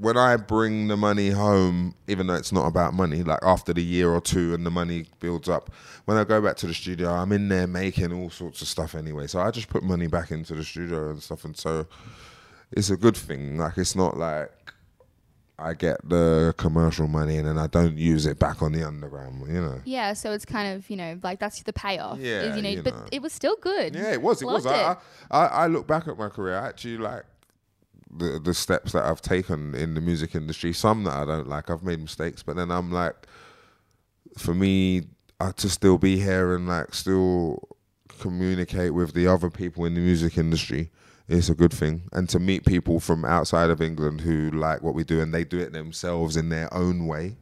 when 0.00 0.16
I 0.16 0.36
bring 0.36 0.88
the 0.88 0.96
money 0.96 1.28
home, 1.28 1.94
even 2.08 2.26
though 2.26 2.34
it's 2.34 2.52
not 2.52 2.66
about 2.66 2.94
money, 2.94 3.22
like 3.22 3.40
after 3.42 3.74
the 3.74 3.82
year 3.82 4.10
or 4.10 4.20
two 4.20 4.54
and 4.54 4.64
the 4.64 4.70
money 4.70 5.04
builds 5.20 5.48
up, 5.48 5.70
when 6.06 6.16
I 6.16 6.24
go 6.24 6.40
back 6.40 6.56
to 6.58 6.66
the 6.66 6.72
studio, 6.74 7.10
I'm 7.10 7.32
in 7.32 7.48
there 7.48 7.66
making 7.66 8.10
all 8.12 8.30
sorts 8.30 8.62
of 8.62 8.68
stuff 8.68 8.94
anyway. 8.94 9.26
So 9.26 9.40
I 9.40 9.50
just 9.50 9.68
put 9.68 9.82
money 9.82 10.06
back 10.06 10.30
into 10.30 10.54
the 10.54 10.64
studio 10.64 11.10
and 11.10 11.22
stuff, 11.22 11.44
and 11.44 11.54
so 11.56 11.86
it's 12.72 12.88
a 12.88 12.96
good 12.96 13.16
thing. 13.16 13.58
Like 13.58 13.76
it's 13.76 13.94
not 13.94 14.16
like 14.16 14.50
I 15.58 15.74
get 15.74 16.08
the 16.08 16.54
commercial 16.56 17.06
money 17.06 17.36
and 17.36 17.46
then 17.46 17.58
I 17.58 17.66
don't 17.66 17.98
use 17.98 18.24
it 18.24 18.38
back 18.38 18.62
on 18.62 18.72
the 18.72 18.82
underground. 18.86 19.46
You 19.46 19.60
know. 19.60 19.80
Yeah, 19.84 20.14
so 20.14 20.32
it's 20.32 20.46
kind 20.46 20.74
of 20.74 20.88
you 20.88 20.96
know 20.96 21.18
like 21.22 21.38
that's 21.40 21.62
the 21.62 21.74
payoff. 21.74 22.18
is, 22.18 22.24
Yeah, 22.24 22.56
you 22.56 22.62
know, 22.62 22.70
you 22.70 22.82
but 22.82 22.94
know. 22.94 23.04
it 23.12 23.20
was 23.20 23.34
still 23.34 23.56
good. 23.60 23.94
Yeah, 23.94 24.12
it 24.12 24.22
was. 24.22 24.40
It 24.40 24.46
was. 24.46 24.64
Loved 24.64 24.98
I. 25.30 25.36
I, 25.38 25.46
I 25.46 25.66
look 25.66 25.86
back 25.86 26.08
at 26.08 26.16
my 26.16 26.30
career. 26.30 26.56
I 26.58 26.68
actually 26.68 26.96
like 26.96 27.24
the 28.16 28.38
the 28.38 28.54
steps 28.54 28.92
that 28.92 29.04
I've 29.04 29.22
taken 29.22 29.74
in 29.74 29.94
the 29.94 30.00
music 30.00 30.34
industry. 30.34 30.72
Some 30.72 31.04
that 31.04 31.14
I 31.14 31.24
don't 31.24 31.48
like. 31.48 31.70
I've 31.70 31.82
made 31.82 32.00
mistakes, 32.00 32.42
but 32.42 32.56
then 32.56 32.70
I'm 32.70 32.90
like, 32.90 33.14
for 34.38 34.54
me, 34.54 35.02
uh, 35.38 35.52
to 35.52 35.68
still 35.68 35.98
be 35.98 36.18
here 36.18 36.54
and 36.54 36.68
like 36.68 36.94
still 36.94 37.68
communicate 38.20 38.92
with 38.92 39.14
the 39.14 39.26
other 39.26 39.50
people 39.50 39.84
in 39.84 39.94
the 39.94 40.00
music 40.00 40.36
industry 40.36 40.90
is 41.28 41.48
a 41.48 41.54
good 41.54 41.72
thing. 41.72 42.02
And 42.12 42.28
to 42.30 42.38
meet 42.38 42.66
people 42.66 43.00
from 43.00 43.24
outside 43.24 43.70
of 43.70 43.80
England 43.80 44.20
who 44.20 44.50
like 44.50 44.82
what 44.82 44.94
we 44.94 45.04
do 45.04 45.20
and 45.20 45.32
they 45.32 45.44
do 45.44 45.58
it 45.58 45.72
themselves 45.72 46.36
in 46.36 46.48
their 46.48 46.72
own 46.74 47.06
way, 47.06 47.36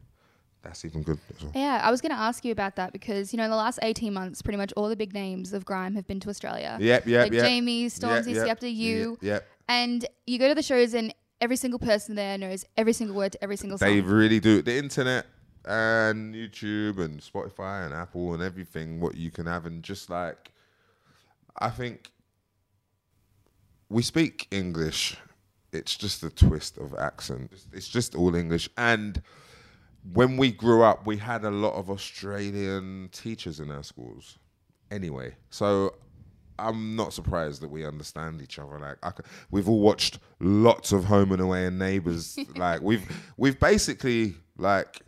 that's 0.63 0.85
even 0.85 1.03
good. 1.03 1.19
well. 1.43 1.53
Yeah, 1.55 1.81
I 1.83 1.91
was 1.91 2.01
going 2.01 2.13
to 2.13 2.19
ask 2.19 2.45
you 2.45 2.53
about 2.53 2.77
that 2.77 2.93
because 2.93 3.33
you 3.33 3.39
know 3.39 3.45
in 3.45 3.51
the 3.51 3.57
last 3.57 3.79
eighteen 3.83 4.13
months, 4.13 4.43
pretty 4.43 4.59
much 4.59 4.73
all 4.77 4.89
the 4.89 4.97
big 4.97 5.15
names 5.15 5.53
of 5.53 5.65
grime 5.65 5.95
have 5.95 6.07
been 6.07 6.21
to 6.21 6.29
Australia. 6.29 6.77
Yep, 6.81 7.07
yep, 7.07 7.25
like 7.25 7.33
yep. 7.33 7.47
JME, 7.47 7.87
Stormzy, 7.87 8.35
Yep, 8.35 8.47
yep, 8.47 8.61
Skepta, 8.61 8.75
you, 8.75 9.19
Yep. 9.21 9.23
yep. 9.23 9.49
And 9.69 10.07
you 10.27 10.39
go 10.39 10.49
to 10.49 10.55
the 10.55 10.63
shows 10.63 10.95
and 10.95 11.15
every 11.41 11.57
single 11.57 11.79
person 11.79 12.15
there 12.15 12.37
knows 12.39 12.65
every 12.77 12.93
single 12.93 13.17
word 13.17 13.33
to 13.33 13.43
every 13.43 13.57
single 13.57 13.79
song. 13.79 13.89
They 13.89 14.01
really 14.01 14.41
do. 14.41 14.63
The 14.63 14.77
internet 14.77 15.27
and 15.65 16.35
YouTube 16.35 16.99
and 16.99 17.21
Spotify 17.21 17.85
and 17.85 17.95
Apple 17.95 18.35
and 18.35 18.43
everything, 18.43 19.01
what 19.01 19.17
you 19.17 19.31
can 19.31 19.47
have, 19.47 19.67
and 19.67 19.83
just 19.83 20.11
like, 20.11 20.53
I 21.59 21.71
think 21.71 22.11
we 23.89 24.03
speak 24.03 24.49
English. 24.51 25.17
It's 25.73 25.97
just 25.97 26.23
a 26.23 26.31
twist 26.31 26.79
of 26.79 26.95
accent. 26.95 27.53
It's 27.73 27.89
just 27.89 28.15
all 28.15 28.35
English. 28.35 28.69
And 28.79 29.23
when 30.13 30.39
we 30.39 30.51
grew 30.51 30.83
up, 30.83 31.07
we 31.07 31.19
had 31.19 31.45
a 31.45 31.51
lot 31.51 31.75
of 31.75 31.91
Australian 31.91 33.11
teachers 33.13 33.61
in 33.61 33.71
our 33.71 33.83
schools. 33.83 34.39
Anyway, 34.91 35.37
so 35.51 35.95
I'm 36.59 36.97
not 36.97 37.13
surprised 37.13 37.63
that 37.63 37.69
we 37.71 37.85
understand 37.87 38.43
each 38.43 38.59
other. 38.59 38.79
Like 38.79 38.97
I 39.03 39.11
c 39.11 39.17
we've 39.51 39.69
all 39.69 39.81
watched 39.81 40.19
lots 40.41 40.93
of 40.93 41.05
Home 41.05 41.33
and 41.33 41.41
Away 41.41 41.67
and 41.67 41.79
Neighbours. 41.79 42.39
like 42.57 42.81
we've 42.83 43.05
we've 43.37 43.59
basically 43.61 44.35
like 44.57 45.03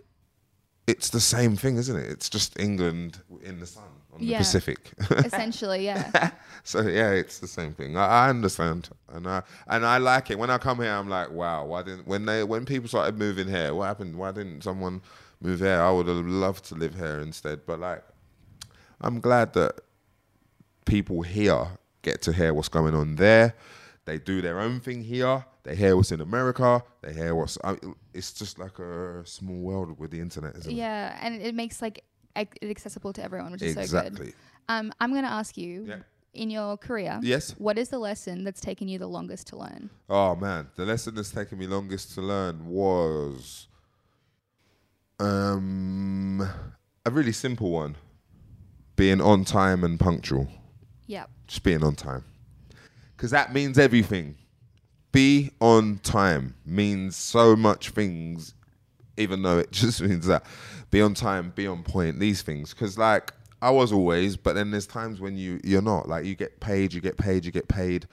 it's 0.86 1.10
the 1.10 1.20
same 1.20 1.56
thing, 1.56 1.76
isn't 1.76 1.96
it? 1.96 2.10
It's 2.10 2.28
just 2.28 2.58
England 2.58 3.20
in 3.42 3.60
the 3.60 3.66
sun 3.66 3.84
on 4.12 4.20
Yeah. 4.20 4.38
the 4.38 4.44
Pacific. 4.44 4.90
Essentially, 5.10 5.84
yeah. 5.84 6.30
so 6.64 6.80
yeah, 6.82 7.10
it's 7.12 7.38
the 7.38 7.46
same 7.46 7.74
thing. 7.74 7.96
I, 7.96 8.06
I 8.26 8.28
understand, 8.30 8.88
and 9.08 9.26
I 9.28 9.42
and 9.68 9.86
I 9.86 9.98
like 9.98 10.30
it. 10.30 10.38
When 10.38 10.50
I 10.50 10.58
come 10.58 10.78
here, 10.78 10.90
I'm 10.92 11.08
like, 11.08 11.30
wow. 11.30 11.64
Why 11.66 11.82
didn't 11.82 12.06
when 12.08 12.24
they 12.26 12.42
when 12.44 12.64
people 12.64 12.88
started 12.88 13.18
moving 13.18 13.46
here? 13.48 13.72
What 13.74 13.86
happened? 13.86 14.16
Why 14.16 14.32
didn't 14.32 14.62
someone 14.62 15.00
move 15.40 15.60
here? 15.60 15.80
I 15.80 15.90
would 15.92 16.08
have 16.08 16.26
loved 16.26 16.64
to 16.66 16.74
live 16.74 16.94
here 16.96 17.20
instead. 17.20 17.60
But 17.66 17.78
like, 17.78 18.02
I'm 19.00 19.20
glad 19.20 19.52
that 19.54 19.80
people 20.90 21.22
here 21.22 21.66
get 22.02 22.20
to 22.22 22.32
hear 22.32 22.52
what's 22.52 22.68
going 22.68 22.94
on 22.94 23.16
there. 23.16 23.54
They 24.04 24.18
do 24.18 24.40
their 24.42 24.58
own 24.60 24.80
thing 24.80 25.02
here. 25.04 25.44
They 25.62 25.76
hear 25.76 25.94
what's 25.96 26.10
in 26.12 26.20
America. 26.20 26.82
They 27.02 27.12
hear 27.12 27.34
what's. 27.34 27.56
I, 27.62 27.76
it's 28.14 28.32
just 28.32 28.58
like 28.58 28.78
a 28.78 29.22
small 29.24 29.60
world 29.60 29.98
with 30.00 30.10
the 30.10 30.20
internet, 30.20 30.56
isn't 30.56 30.72
it? 30.72 30.74
yeah, 30.74 31.16
and 31.22 31.40
it 31.40 31.54
makes 31.54 31.80
like 31.82 32.02
ac- 32.34 32.48
it 32.60 32.70
accessible 32.70 33.12
to 33.12 33.22
everyone, 33.22 33.52
which 33.52 33.62
is 33.62 33.74
so 33.74 33.80
Exactly. 33.80 34.26
good. 34.26 34.34
Um, 34.68 34.92
I'm 35.00 35.10
going 35.10 35.24
to 35.24 35.30
ask 35.30 35.56
you, 35.56 35.84
Yeah. 35.88 35.96
in 36.32 36.48
your 36.50 36.76
career, 36.78 37.20
Yes. 37.22 37.54
what 37.58 37.76
is 37.78 37.88
the 37.90 37.98
lesson 37.98 38.42
that's 38.44 38.60
taken 38.60 38.88
you 38.88 38.98
the 38.98 39.06
longest 39.06 39.46
to 39.48 39.56
learn? 39.56 39.90
Oh 40.08 40.34
man, 40.34 40.68
the 40.76 40.84
lesson 40.86 41.14
that's 41.14 41.30
taken 41.30 41.58
me 41.58 41.66
longest 41.66 42.14
to 42.14 42.20
learn 42.22 42.66
was 42.66 43.68
um 45.18 46.40
a 47.06 47.10
really 47.10 47.32
simple 47.32 47.70
one. 47.70 47.96
Being 48.96 49.20
on 49.20 49.44
time 49.44 49.84
and 49.84 49.98
punctual. 50.00 50.48
Yeah. 51.10 51.24
Just 51.48 51.64
being 51.64 51.82
on 51.82 51.96
time. 51.96 52.22
Cause 53.16 53.32
that 53.32 53.52
means 53.52 53.80
everything. 53.80 54.36
Be 55.10 55.50
on 55.60 55.98
time 56.04 56.54
means 56.64 57.16
so 57.16 57.56
much 57.56 57.90
things, 57.90 58.54
even 59.16 59.42
though 59.42 59.58
it 59.58 59.72
just 59.72 60.00
means 60.00 60.26
that. 60.26 60.46
Be 60.92 61.02
on 61.02 61.14
time, 61.14 61.52
be 61.56 61.66
on 61.66 61.82
point, 61.82 62.20
these 62.20 62.42
things. 62.42 62.72
Cause 62.72 62.96
like 62.96 63.32
I 63.60 63.70
was 63.70 63.90
always, 63.92 64.36
but 64.36 64.54
then 64.54 64.70
there's 64.70 64.86
times 64.86 65.20
when 65.20 65.36
you 65.36 65.60
you're 65.64 65.82
not. 65.82 66.08
Like 66.08 66.26
you 66.26 66.36
get 66.36 66.60
paid, 66.60 66.92
you 66.92 67.00
get 67.00 67.18
paid, 67.18 67.44
you 67.44 67.50
get 67.50 67.66
paid. 67.66 68.06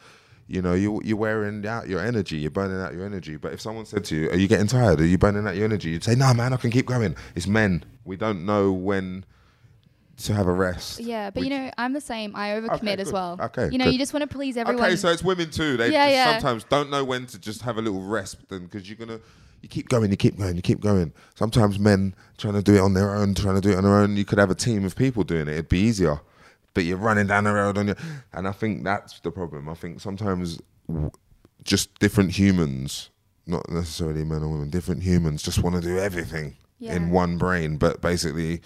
You 0.48 0.64
know, 0.64 0.74
you 0.74 1.00
you're 1.04 1.18
wearing 1.18 1.68
out 1.68 1.88
your 1.88 2.00
energy, 2.00 2.38
you're 2.38 2.50
burning 2.50 2.82
out 2.82 2.96
your 2.96 3.06
energy. 3.06 3.36
But 3.36 3.54
if 3.54 3.62
someone 3.62 3.86
said 3.86 4.06
to 4.06 4.16
you, 4.16 4.30
"Are 4.32 4.38
you 4.38 4.48
getting 4.48 4.66
tired? 4.66 5.00
Are 5.02 5.06
you 5.06 5.20
burning 5.20 5.48
out 5.48 5.56
your 5.56 5.66
energy?" 5.66 5.92
You'd 5.92 6.04
say, 6.04 6.16
"No, 6.16 6.34
man, 6.34 6.52
I 6.52 6.58
can 6.58 6.72
keep 6.72 6.88
going." 6.88 7.16
It's 7.36 7.46
men. 7.46 7.86
We 8.06 8.18
don't 8.18 8.44
know 8.44 8.72
when 8.72 9.24
to 10.18 10.34
have 10.34 10.48
a 10.48 10.52
rest. 10.52 11.00
Yeah, 11.00 11.30
but 11.30 11.44
you 11.44 11.50
know, 11.50 11.70
I'm 11.78 11.94
the 11.94 12.02
same. 12.02 12.36
I 12.36 12.50
overcommit 12.50 12.94
Okay, 12.94 13.02
as 13.02 13.12
well. 13.12 13.38
Okay, 13.42 13.70
You 13.72 13.78
know, 13.78 13.86
good. 13.86 13.94
you 13.94 14.00
just 14.00 14.14
want 14.14 14.30
to 14.30 14.36
please 14.36 14.58
everyone. 14.58 14.84
Okay, 14.84 14.96
so 14.96 15.10
it's 15.10 15.24
women 15.24 15.50
too. 15.52 15.78
They 15.78 15.92
Yeah, 15.92 16.06
just 16.08 16.16
yeah. 16.16 16.32
sometimes 16.40 16.64
don't 16.66 16.90
know 16.90 17.04
when 17.04 17.26
to 17.28 17.40
just 17.40 17.62
have 17.62 17.78
a 17.78 17.82
little 17.82 18.02
rest 18.02 18.38
then 18.50 18.66
because 18.66 18.90
you're 18.90 18.98
gonna 18.98 19.20
you 19.62 19.70
keep 19.70 19.90
going, 19.90 20.12
you 20.12 20.18
keep 20.18 20.38
going, 20.38 20.56
you 20.56 20.62
keep 20.62 20.80
going. 20.82 21.14
Sometimes 21.36 21.80
men 21.80 22.14
trying 22.38 22.54
to 22.54 22.62
do 22.62 22.76
it 22.76 22.80
on 22.80 22.94
their 22.94 23.16
own, 23.16 23.34
trying 23.34 23.56
to 23.56 23.62
do 23.62 23.72
it 23.72 23.76
on 23.78 23.84
their 23.84 23.96
own, 23.96 24.16
you 24.16 24.24
could 24.26 24.38
have 24.40 24.52
a 24.52 24.56
team 24.56 24.86
of 24.86 24.96
people 24.96 25.24
doing 25.24 25.42
it. 25.48 25.50
It'd 25.54 25.70
be 25.70 25.80
easier. 25.80 26.20
But 26.74 26.84
you're 26.86 26.98
running 26.98 27.26
down 27.28 27.46
the 27.46 27.54
road 27.54 27.78
on 27.78 27.88
your 27.88 27.96
and 28.34 28.48
I 28.48 28.52
think 28.52 28.84
that's 28.84 29.20
the 29.20 29.32
problem. 29.32 29.68
I 29.70 29.74
think 29.74 30.00
sometimes 30.00 30.60
w- 30.88 31.10
just 31.64 31.98
different 32.00 32.32
humans, 32.32 33.10
not 33.48 33.68
necessarily 33.70 34.24
men 34.24 34.44
or 34.44 34.50
women, 34.50 34.70
different 34.70 35.02
humans 35.04 35.42
just 35.42 35.62
want 35.64 35.76
to 35.76 35.82
do 35.82 35.98
everything 35.98 36.56
Yeah. 36.80 36.94
in 36.96 37.10
one 37.10 37.38
brain, 37.38 37.78
but 37.78 38.00
basically 38.02 38.62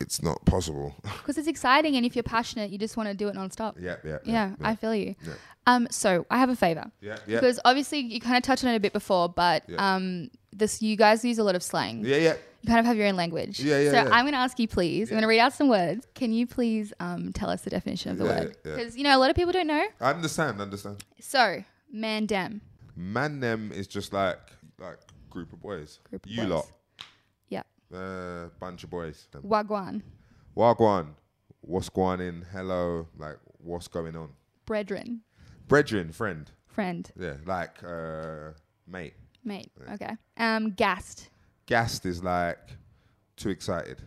it's 0.00 0.22
not 0.22 0.44
possible. 0.44 0.94
because 1.02 1.38
it's 1.38 1.48
exciting, 1.48 1.96
and 1.96 2.04
if 2.04 2.14
you're 2.16 2.22
passionate, 2.22 2.70
you 2.70 2.78
just 2.78 2.96
want 2.96 3.08
to 3.08 3.14
do 3.14 3.28
it 3.28 3.34
nonstop. 3.34 3.74
yeah, 3.80 3.96
yeah, 4.04 4.18
Yeah, 4.24 4.54
I 4.62 4.74
feel 4.76 4.94
you. 4.94 5.14
Yeah. 5.26 5.32
Um, 5.66 5.88
so 5.90 6.26
I 6.30 6.38
have 6.38 6.48
a 6.50 6.56
favor. 6.56 6.90
Yeah, 7.00 7.16
yeah. 7.26 7.40
Because 7.40 7.58
obviously 7.64 7.98
you 8.00 8.20
kind 8.20 8.36
of 8.36 8.42
touched 8.42 8.62
on 8.64 8.70
it 8.70 8.76
a 8.76 8.80
bit 8.80 8.92
before, 8.92 9.28
but 9.28 9.64
Yeah. 9.68 9.94
um, 9.94 10.30
this 10.52 10.80
you 10.80 10.96
guys 10.96 11.24
use 11.24 11.38
a 11.38 11.44
lot 11.44 11.54
of 11.56 11.62
slang. 11.62 12.04
yeah, 12.04 12.16
yeah. 12.16 12.34
You 12.62 12.68
kind 12.68 12.80
of 12.80 12.86
have 12.86 12.96
your 12.96 13.06
own 13.06 13.16
language. 13.16 13.60
Yeah, 13.60 13.78
yeah, 13.78 13.90
So 13.90 13.96
yeah. 13.96 14.08
I'm 14.10 14.24
going 14.24 14.32
to 14.32 14.38
ask 14.38 14.58
you, 14.58 14.66
please. 14.66 15.08
I'm 15.10 15.14
going 15.14 15.22
to 15.22 15.28
read 15.28 15.38
out 15.40 15.52
some 15.52 15.68
words. 15.68 16.06
Can 16.14 16.32
you 16.32 16.46
please 16.48 16.92
um, 17.00 17.32
tell 17.32 17.48
us 17.48 17.62
the 17.62 17.70
definition 17.70 18.10
of 18.12 18.18
the 18.18 18.24
Yeah, 18.24 18.30
word? 18.40 18.56
yeah, 18.64 18.70
yeah. 18.72 18.76
Because 18.76 18.96
you 18.96 19.04
know 19.04 19.16
a 19.16 19.20
lot 19.20 19.30
of 19.30 19.36
people 19.36 19.52
don't 19.52 19.66
know. 19.68 19.84
I 20.00 20.10
understand, 20.10 20.60
understand. 20.60 21.04
So 21.20 21.62
mandem. 21.94 22.60
Man 22.96 23.40
them 23.40 23.72
is 23.74 23.86
just 23.86 24.12
like 24.12 24.38
like 24.78 24.98
group 25.30 25.52
of 25.52 25.60
boys. 25.60 25.98
Group 26.10 26.24
of 26.26 26.30
you 26.30 26.42
boys. 26.42 26.48
lot. 26.50 26.66
Yeah. 27.90 27.98
Uh, 27.98 28.48
bunch 28.60 28.84
of 28.84 28.90
boys. 28.90 29.28
Wagwan. 29.42 30.02
Wagwan. 30.56 31.08
What's 31.60 31.88
going 31.88 32.20
in? 32.20 32.44
Hello. 32.52 33.06
Like 33.18 33.38
what's 33.58 33.88
going 33.88 34.16
on? 34.16 34.30
Brethren. 34.66 35.22
Brethren, 35.68 36.12
friend. 36.12 36.50
Friend. 36.66 37.10
Yeah. 37.18 37.34
Like 37.44 37.82
uh 37.84 38.52
mate. 38.86 39.14
Mate. 39.44 39.70
Okay. 39.92 40.16
Um, 40.36 40.70
gassed. 40.72 41.30
Gassed 41.66 42.06
is 42.06 42.22
like 42.22 42.58
too 43.36 43.50
excited 43.50 44.02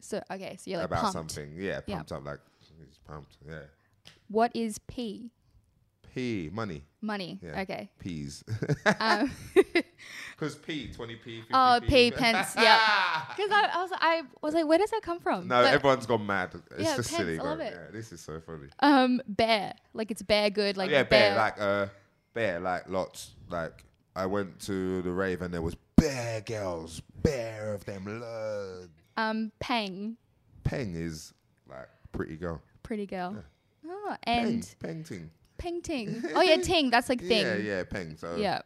So 0.00 0.20
okay. 0.30 0.56
So 0.58 0.70
you're 0.70 0.78
like 0.80 0.86
about 0.86 1.12
pumped. 1.12 1.32
something. 1.32 1.54
Yeah, 1.56 1.80
Yeah. 1.86 1.96
pumped 1.96 2.12
up 2.12 2.24
like 2.24 2.40
he's 2.60 2.98
pumped. 3.06 3.36
Yeah. 3.46 3.62
What 4.28 4.52
is 4.54 4.78
P? 4.86 5.30
P 6.16 6.48
money. 6.50 6.82
Money. 7.02 7.38
Yeah. 7.42 7.60
Okay. 7.60 7.90
Peas. 7.98 8.42
Um, 8.98 9.30
Because 10.34 10.54
P, 10.54 10.88
20p, 10.88 11.18
50p. 11.24 11.44
Oh, 11.52 11.78
P, 11.86 12.10
pence, 12.10 12.54
yeah. 12.56 13.22
Because 13.36 13.50
I, 13.50 13.68
I 13.72 13.82
was 13.82 13.90
I 13.92 14.22
was 14.42 14.54
like, 14.54 14.66
where 14.66 14.78
does 14.78 14.90
that 14.92 15.02
come 15.02 15.20
from? 15.20 15.46
No, 15.46 15.62
But, 15.62 15.74
everyone's 15.74 16.06
gone 16.06 16.26
mad. 16.26 16.50
It's 16.54 16.64
Yeah, 16.84 16.96
just 16.96 17.10
pence, 17.10 17.22
silly, 17.22 17.38
I 17.38 17.42
love 17.42 17.60
it. 17.60 17.74
Yeah, 17.74 17.90
this 17.92 18.12
is 18.12 18.20
so 18.22 18.40
funny. 18.40 18.68
um 18.80 19.20
bear 19.28 19.74
like 19.92 20.10
it's 20.10 20.22
bear 20.22 20.48
good 20.48 20.78
like 20.78 20.90
yeah, 20.90 21.02
bear, 21.02 21.36
like 21.36 21.60
uh, 21.60 21.86
bear, 22.32 22.60
like 22.60 22.88
lots. 22.88 23.32
Like 23.50 23.84
I 24.14 24.24
went 24.24 24.58
to 24.60 25.02
the 25.02 25.10
rave 25.10 25.42
and 25.42 25.52
there 25.52 25.62
was 25.62 25.74
bear 25.96 26.40
girls, 26.40 27.02
bear 27.22 27.74
of 27.74 27.84
them. 27.84 28.04
Lord. 28.06 28.88
um 29.18 29.52
pang 29.60 30.16
Peng 30.64 30.94
is 30.94 31.34
like 31.68 31.88
pretty 32.12 32.36
girl. 32.36 32.62
pretty 32.82 33.04
girl. 33.06 33.36
Oh, 33.86 34.16
Peng, 34.24 34.46
and 34.46 34.74
peng 34.80 35.04
ting. 35.04 35.30
Peng 35.58 35.80
ting. 35.82 36.22
Oh 36.34 36.42
yeah, 36.42 36.56
ting. 36.56 36.90
That's 36.90 37.08
like 37.08 37.20
thing. 37.20 37.44
Yeah, 37.46 37.56
yeah, 37.56 37.84
peng. 37.84 38.16
So 38.16 38.36
Yeah. 38.36 38.62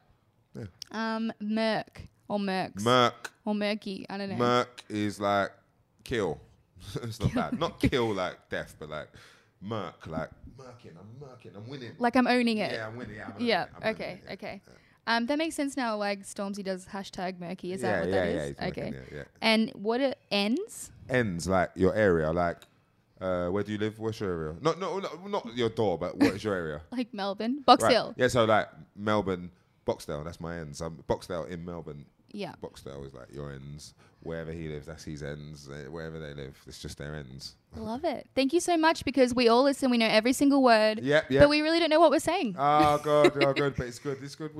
Yeah. 0.54 0.64
Um, 0.90 1.32
merc 1.40 2.02
or 2.28 2.38
mercs 2.38 2.82
Merc, 2.82 3.30
or 3.44 3.54
murky. 3.54 4.06
I 4.10 4.18
don't 4.18 4.30
know. 4.30 4.36
merc 4.36 4.82
is 4.88 5.20
like 5.20 5.50
kill. 6.04 6.40
it's 7.02 7.20
not 7.20 7.34
bad. 7.34 7.58
Not 7.60 7.80
kill 7.80 8.12
like 8.12 8.48
death, 8.48 8.74
but 8.78 8.88
like 8.90 9.08
merc, 9.60 10.06
like 10.06 10.30
merking. 10.58 10.92
I'm 10.98 11.28
merking. 11.28 11.52
I'm 11.56 11.68
winning. 11.68 11.92
like 11.98 12.16
I'm 12.16 12.26
owning 12.26 12.58
it. 12.58 12.72
yeah, 12.72 12.86
I'm 12.86 12.96
winning. 12.96 13.16
Yeah, 13.16 13.30
I'm 13.36 13.40
Yeah. 13.46 13.66
I'm 13.80 13.90
Okay. 13.94 14.20
yeah. 14.26 14.32
Okay. 14.34 14.60
Um, 15.06 15.26
that 15.26 15.38
makes 15.38 15.54
sense 15.56 15.76
now. 15.76 15.96
Like 15.96 16.22
Stormzy 16.22 16.62
does 16.62 16.86
hashtag 16.86 17.38
Merky. 17.38 17.72
Is 17.72 17.82
yeah, 17.82 17.90
that 17.92 18.00
what 18.00 18.08
yeah, 18.10 18.14
that 18.14 18.26
yeah, 18.32 18.40
is? 18.42 18.48
he's 18.48 18.60
merking, 18.60 18.84
okay. 18.84 18.96
yeah, 19.10 19.16
yeah. 19.18 19.24
And 19.40 19.70
what 19.70 20.00
it 20.00 20.18
ends? 20.30 20.90
ends 21.08 21.48
like 21.48 21.70
your 21.74 21.94
area, 21.94 22.30
like 22.32 22.58
uh, 23.20 23.48
where 23.48 23.62
do 23.62 23.72
you 23.72 23.78
live? 23.78 23.98
What's 23.98 24.20
your 24.20 24.30
area? 24.30 24.56
Not, 24.60 24.78
no, 24.78 24.98
no, 24.98 25.08
not 25.28 25.56
your 25.56 25.68
door, 25.68 25.98
but 25.98 26.16
what 26.16 26.34
is 26.34 26.42
your 26.44 26.54
area? 26.54 26.80
Like 26.90 27.12
Melbourne, 27.12 27.62
Box 27.66 27.82
Right. 27.82 27.92
Hill. 27.92 28.14
Yeah, 28.16 28.28
so 28.28 28.44
like 28.44 28.68
Melbourne, 28.96 29.50
Boxdale. 29.86 30.24
That's 30.24 30.40
my 30.40 30.58
ends. 30.58 30.80
I'm 30.80 30.96
Boxdale 31.08 31.48
in 31.48 31.64
Melbourne. 31.64 32.04
Yeah. 32.32 32.54
Boxdale 32.62 33.06
is 33.06 33.14
like 33.14 33.32
your 33.32 33.52
ends. 33.52 33.94
Wherever 34.22 34.52
he 34.52 34.68
lives, 34.68 34.86
that's 34.86 35.04
his 35.04 35.22
ends. 35.22 35.68
Uh, 35.68 35.90
Wherever 35.90 36.18
they 36.18 36.34
live, 36.34 36.54
it's 36.66 36.78
just 36.80 36.98
their 36.98 37.14
ends. 37.14 37.54
Love 37.74 38.04
it. 38.04 38.28
Thank 38.34 38.52
you 38.52 38.60
so 38.60 38.76
much 38.76 39.04
because 39.04 39.34
we 39.34 39.48
all 39.48 39.62
listen. 39.62 39.90
We 39.90 39.96
know 39.96 40.08
every 40.08 40.32
single 40.34 40.62
word. 40.62 41.00
Yep, 41.00 41.30
yep. 41.30 41.42
But 41.42 41.48
we 41.48 41.62
really 41.62 41.78
don't 41.78 41.88
know 41.88 42.00
what 42.00 42.10
we're 42.10 42.18
saying. 42.18 42.54
Oh 42.58 42.98
god, 43.04 43.32
oh 43.42 43.52
god, 43.54 43.74
but 43.76 43.86
it's 43.86 43.98
good. 43.98 44.18
It's 44.22 44.34
good. 44.34 44.50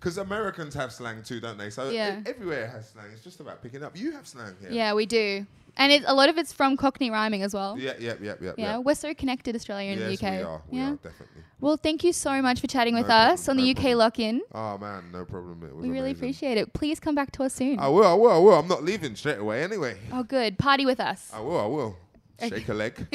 Because 0.00 0.16
Americans 0.18 0.72
have 0.74 0.92
slang 0.92 1.22
too, 1.22 1.40
don't 1.40 1.58
they? 1.58 1.68
So 1.70 1.90
Yeah. 1.90 2.20
e- 2.20 2.22
everywhere 2.26 2.68
has 2.68 2.88
slang. 2.90 3.06
It's 3.12 3.22
just 3.22 3.40
about 3.40 3.62
picking 3.62 3.82
up. 3.82 3.98
You 3.98 4.12
have 4.12 4.26
slang 4.26 4.54
here. 4.60 4.70
yeah, 4.70 4.94
we 4.94 5.04
do. 5.04 5.46
And 5.76 5.90
it, 5.90 6.04
a 6.06 6.12
lot 6.12 6.28
of 6.28 6.36
it's 6.36 6.52
from 6.52 6.76
Cockney 6.76 7.10
rhyming 7.10 7.42
as 7.42 7.54
well. 7.54 7.78
Yeah, 7.78 7.94
yeah, 7.98 8.12
yeah, 8.20 8.34
yeah. 8.42 8.52
Yeah, 8.58 8.78
we're 8.78 8.94
so 8.94 9.14
connected, 9.14 9.56
Australia 9.56 9.92
and 9.92 10.00
yes, 10.00 10.20
the 10.20 10.26
UK. 10.26 10.32
we 10.34 10.42
are. 10.42 10.62
We 10.70 10.78
yeah. 10.78 10.90
are 10.92 10.96
definitely. 10.96 11.42
Well, 11.62 11.76
thank 11.78 12.04
you 12.04 12.12
so 12.12 12.42
much 12.42 12.60
for 12.60 12.66
chatting 12.66 12.94
with 12.94 13.08
No 13.08 13.14
us 13.14 13.44
problem, 13.46 13.58
on 13.60 13.64
the 13.64 13.70
UK 13.70 13.76
problem. 13.76 13.98
Lock 13.98 14.18
In. 14.18 14.42
Oh 14.54 14.76
man, 14.78 15.04
no 15.12 15.24
problem. 15.24 15.60
We 15.60 15.88
really 15.88 16.10
amazing. 16.10 16.16
appreciate 16.16 16.58
it. 16.58 16.72
Please 16.74 17.00
come 17.00 17.14
back 17.14 17.32
to 17.32 17.44
us 17.44 17.54
soon. 17.54 17.78
I 17.78 17.88
will. 17.88 18.04
I 18.06 18.12
will. 18.14 18.30
I 18.30 18.38
will. 18.38 18.52
I'm 18.54 18.68
not 18.68 18.84
leaving 18.84 19.01
straight 19.16 19.38
away. 19.38 19.62
Anyway. 19.62 19.96
Oh, 20.12 20.22
good. 20.22 20.58
Party 20.58 20.86
with 20.86 21.00
us. 21.00 21.30
I 21.34 21.40
will. 21.40 21.60
I 21.60 21.66
will. 21.66 21.96
Okay. 22.42 22.56
Shake 22.58 22.68
a 22.68 22.74
leg. 22.74 22.94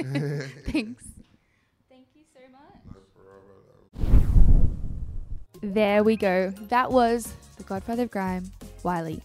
Thanks. 0.72 1.04
Thank 1.90 2.08
you 2.16 2.24
so 2.34 2.42
much. 2.52 4.08
There 5.62 6.04
we 6.04 6.16
go. 6.16 6.52
That 6.70 6.92
was 6.92 7.34
the 7.58 7.64
Godfather 7.64 8.04
of 8.04 8.12
Grime, 8.12 8.52
Wiley. 8.84 9.22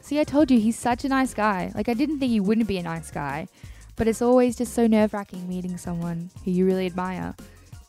See, 0.00 0.20
I 0.20 0.24
told 0.24 0.50
you 0.50 0.58
he's 0.60 0.78
such 0.78 1.04
a 1.04 1.08
nice 1.08 1.34
guy. 1.34 1.72
Like, 1.74 1.88
I 1.88 1.94
didn't 1.94 2.18
think 2.18 2.30
he 2.30 2.40
wouldn't 2.40 2.68
be 2.68 2.78
a 2.78 2.82
nice 2.82 3.10
guy, 3.10 3.48
but 3.96 4.08
it's 4.08 4.22
always 4.22 4.56
just 4.56 4.74
so 4.74 4.86
nerve 4.86 5.12
wracking 5.12 5.48
meeting 5.48 5.76
someone 5.76 6.30
who 6.44 6.50
you 6.50 6.64
really 6.64 6.86
admire. 6.86 7.34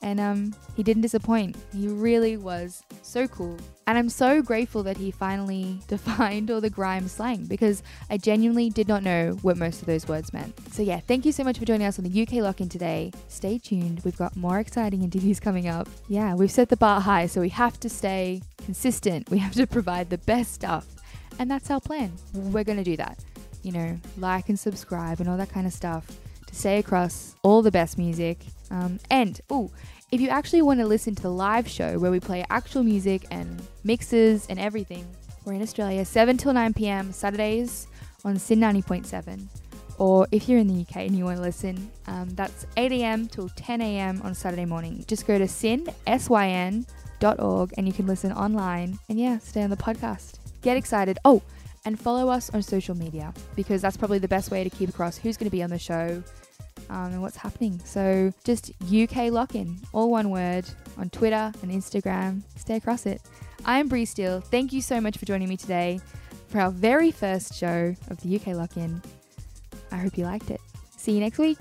And 0.01 0.20
um, 0.20 0.56
he 0.75 0.84
didn't 0.84 1.01
disappoint. 1.01 1.58
He 1.74 1.88
really 1.88 2.38
was 2.38 2.84
so 3.01 3.27
cool. 3.27 3.58
And 3.86 3.98
I'm 3.98 4.10
so 4.10 4.41
grateful 4.41 4.84
that 4.84 4.98
he 4.98 5.12
finally 5.12 5.79
defined 5.88 6.51
all 6.51 6.62
the 6.62 6.70
grime 6.70 7.08
slang 7.08 7.46
because 7.46 7.84
I 8.10 8.18
genuinely 8.18 8.70
did 8.70 8.88
not 8.88 9.03
know 9.03 9.38
what 9.41 9.58
most 9.58 9.82
of 9.82 9.88
those 9.88 10.08
words 10.08 10.32
meant. 10.32 10.53
So, 10.72 10.84
yeah, 10.84 11.00
thank 11.00 11.25
you 11.25 11.32
so 11.32 11.44
much 11.44 11.58
for 11.58 11.65
joining 11.65 11.88
us 11.88 12.00
on 12.00 12.06
the 12.06 12.22
UK 12.22 12.34
Lock 12.34 12.62
In 12.62 12.70
today. 12.70 13.12
Stay 13.27 13.58
tuned. 13.58 14.01
We've 14.06 14.18
got 14.18 14.36
more 14.36 14.60
exciting 14.60 15.03
interviews 15.03 15.39
coming 15.39 15.68
up. 15.68 15.89
Yeah, 16.08 16.36
we've 16.36 16.51
set 16.51 16.70
the 16.70 16.77
bar 16.77 17.01
high, 17.01 17.25
so 17.25 17.41
we 17.41 17.50
have 17.50 17.79
to 17.82 17.89
stay 17.89 18.41
consistent. 18.63 19.29
We 19.29 19.39
have 19.39 19.53
to 19.56 19.68
provide 19.68 20.10
the 20.10 20.20
best 20.20 20.53
stuff. 20.53 20.86
And 21.39 21.50
that's 21.50 21.72
our 21.72 21.82
plan. 21.82 22.13
We're 22.34 22.63
going 22.63 22.77
to 22.77 22.84
do 22.84 22.98
that. 22.98 23.20
You 23.63 23.74
know, 23.74 24.00
like 24.18 24.48
and 24.48 24.58
subscribe 24.58 25.20
and 25.20 25.29
all 25.29 25.36
that 25.36 25.50
kind 25.50 25.68
of 25.68 25.74
stuff 25.74 26.06
to 26.50 26.56
stay 26.56 26.79
across 26.79 27.36
all 27.44 27.62
the 27.62 27.72
best 27.72 27.98
music. 27.98 28.39
Um, 28.72 29.00
and, 29.10 29.39
oh, 29.50 29.72
if 30.12 30.20
you 30.20 30.29
actually 30.29 30.62
want 30.62 30.79
to 30.79 30.86
listen 30.86 31.15
to 31.15 31.22
the 31.22 31.32
live 31.32 31.68
show 31.68 31.98
where 32.00 32.12
we 32.12 32.20
play 32.20 32.46
actual 32.50 32.84
music 32.84 33.25
and 33.32 33.62
mixes 33.84 34.48
and 34.48 34.60
everything, 34.60 35.08
we're 35.46 35.53
in 35.53 35.62
Australia, 35.62 36.03
7 36.03 36.38
till 36.38 36.53
9 36.53 36.74
pm, 36.74 37.12
Saturdays 37.12 37.88
on 38.25 38.38
SYN 38.38 38.60
90.7. 38.60 39.48
Or 39.98 40.27
if 40.32 40.48
you're 40.48 40.60
in 40.60 40.68
the 40.68 40.82
UK 40.82 40.98
and 40.98 41.15
you 41.15 41.25
want 41.25 41.38
to 41.38 41.44
listen, 41.44 41.91
um, 42.08 42.29
that's 42.29 42.65
8 42.77 42.91
am 42.91 43.27
till 43.27 43.50
10 43.50 43.82
am 43.82 44.22
on 44.22 44.34
Saturday 44.34 44.65
morning. 44.65 45.03
Just 45.08 45.27
go 45.27 45.38
to 45.38 45.48
sin, 45.48 45.88
S-Y-N, 46.08 46.86
dot 47.20 47.39
org 47.39 47.74
and 47.77 47.86
you 47.86 47.94
can 47.94 48.08
listen 48.08 48.32
online 48.32 48.98
and 49.10 49.20
yeah, 49.20 49.38
stay 49.39 49.62
on 49.62 49.70
the 49.70 49.77
podcast. 49.77 50.39
Get 50.62 50.77
excited. 50.77 51.18
Oh, 51.24 51.41
and 51.86 52.00
follow 52.00 52.29
us 52.29 52.50
on 52.51 52.62
social 52.62 52.95
media 52.95 53.33
because 53.55 53.81
that's 53.81 53.98
probably 53.98 54.19
the 54.19 54.27
best 54.27 54.51
way 54.51 54.63
to 54.63 54.69
keep 54.69 54.89
across 54.89 55.17
who's 55.17 55.38
going 55.38 55.50
to 55.50 55.51
be 55.51 55.63
on 55.63 55.69
the 55.69 55.79
show 55.79 56.24
um, 56.89 57.12
and 57.12 57.21
what's 57.21 57.38
happening. 57.38 57.79
So 57.86 58.33
just 58.43 58.71
UK 58.83 59.31
Lock 59.31 59.55
In, 59.55 59.79
all 59.93 60.09
one 60.09 60.29
word, 60.29 60.65
on 60.98 61.09
Twitter 61.09 61.51
and 61.62 61.71
Instagram. 61.71 62.41
Stay 62.57 62.75
across 62.75 63.05
it. 63.05 63.21
I'm 63.65 63.88
Bree 63.88 64.05
Steele. 64.05 64.41
Thank 64.41 64.74
you 64.74 64.81
so 64.81 65.01
much 65.01 65.17
for 65.17 65.25
joining 65.25 65.50
me 65.50 65.57
today 65.57 66.00
for 66.48 66.59
our 66.59 66.71
very 66.71 67.12
first 67.12 67.53
show 67.53 67.95
of 68.09 68.19
the 68.21 68.36
UK 68.36 68.48
Lock 68.55 68.77
In. 68.77 69.01
I 69.91 69.98
hope 69.98 70.17
you 70.17 70.25
liked 70.25 70.50
it. 70.51 70.62
See 70.98 71.13
you 71.13 71.19
next 71.19 71.38
week. 71.38 71.57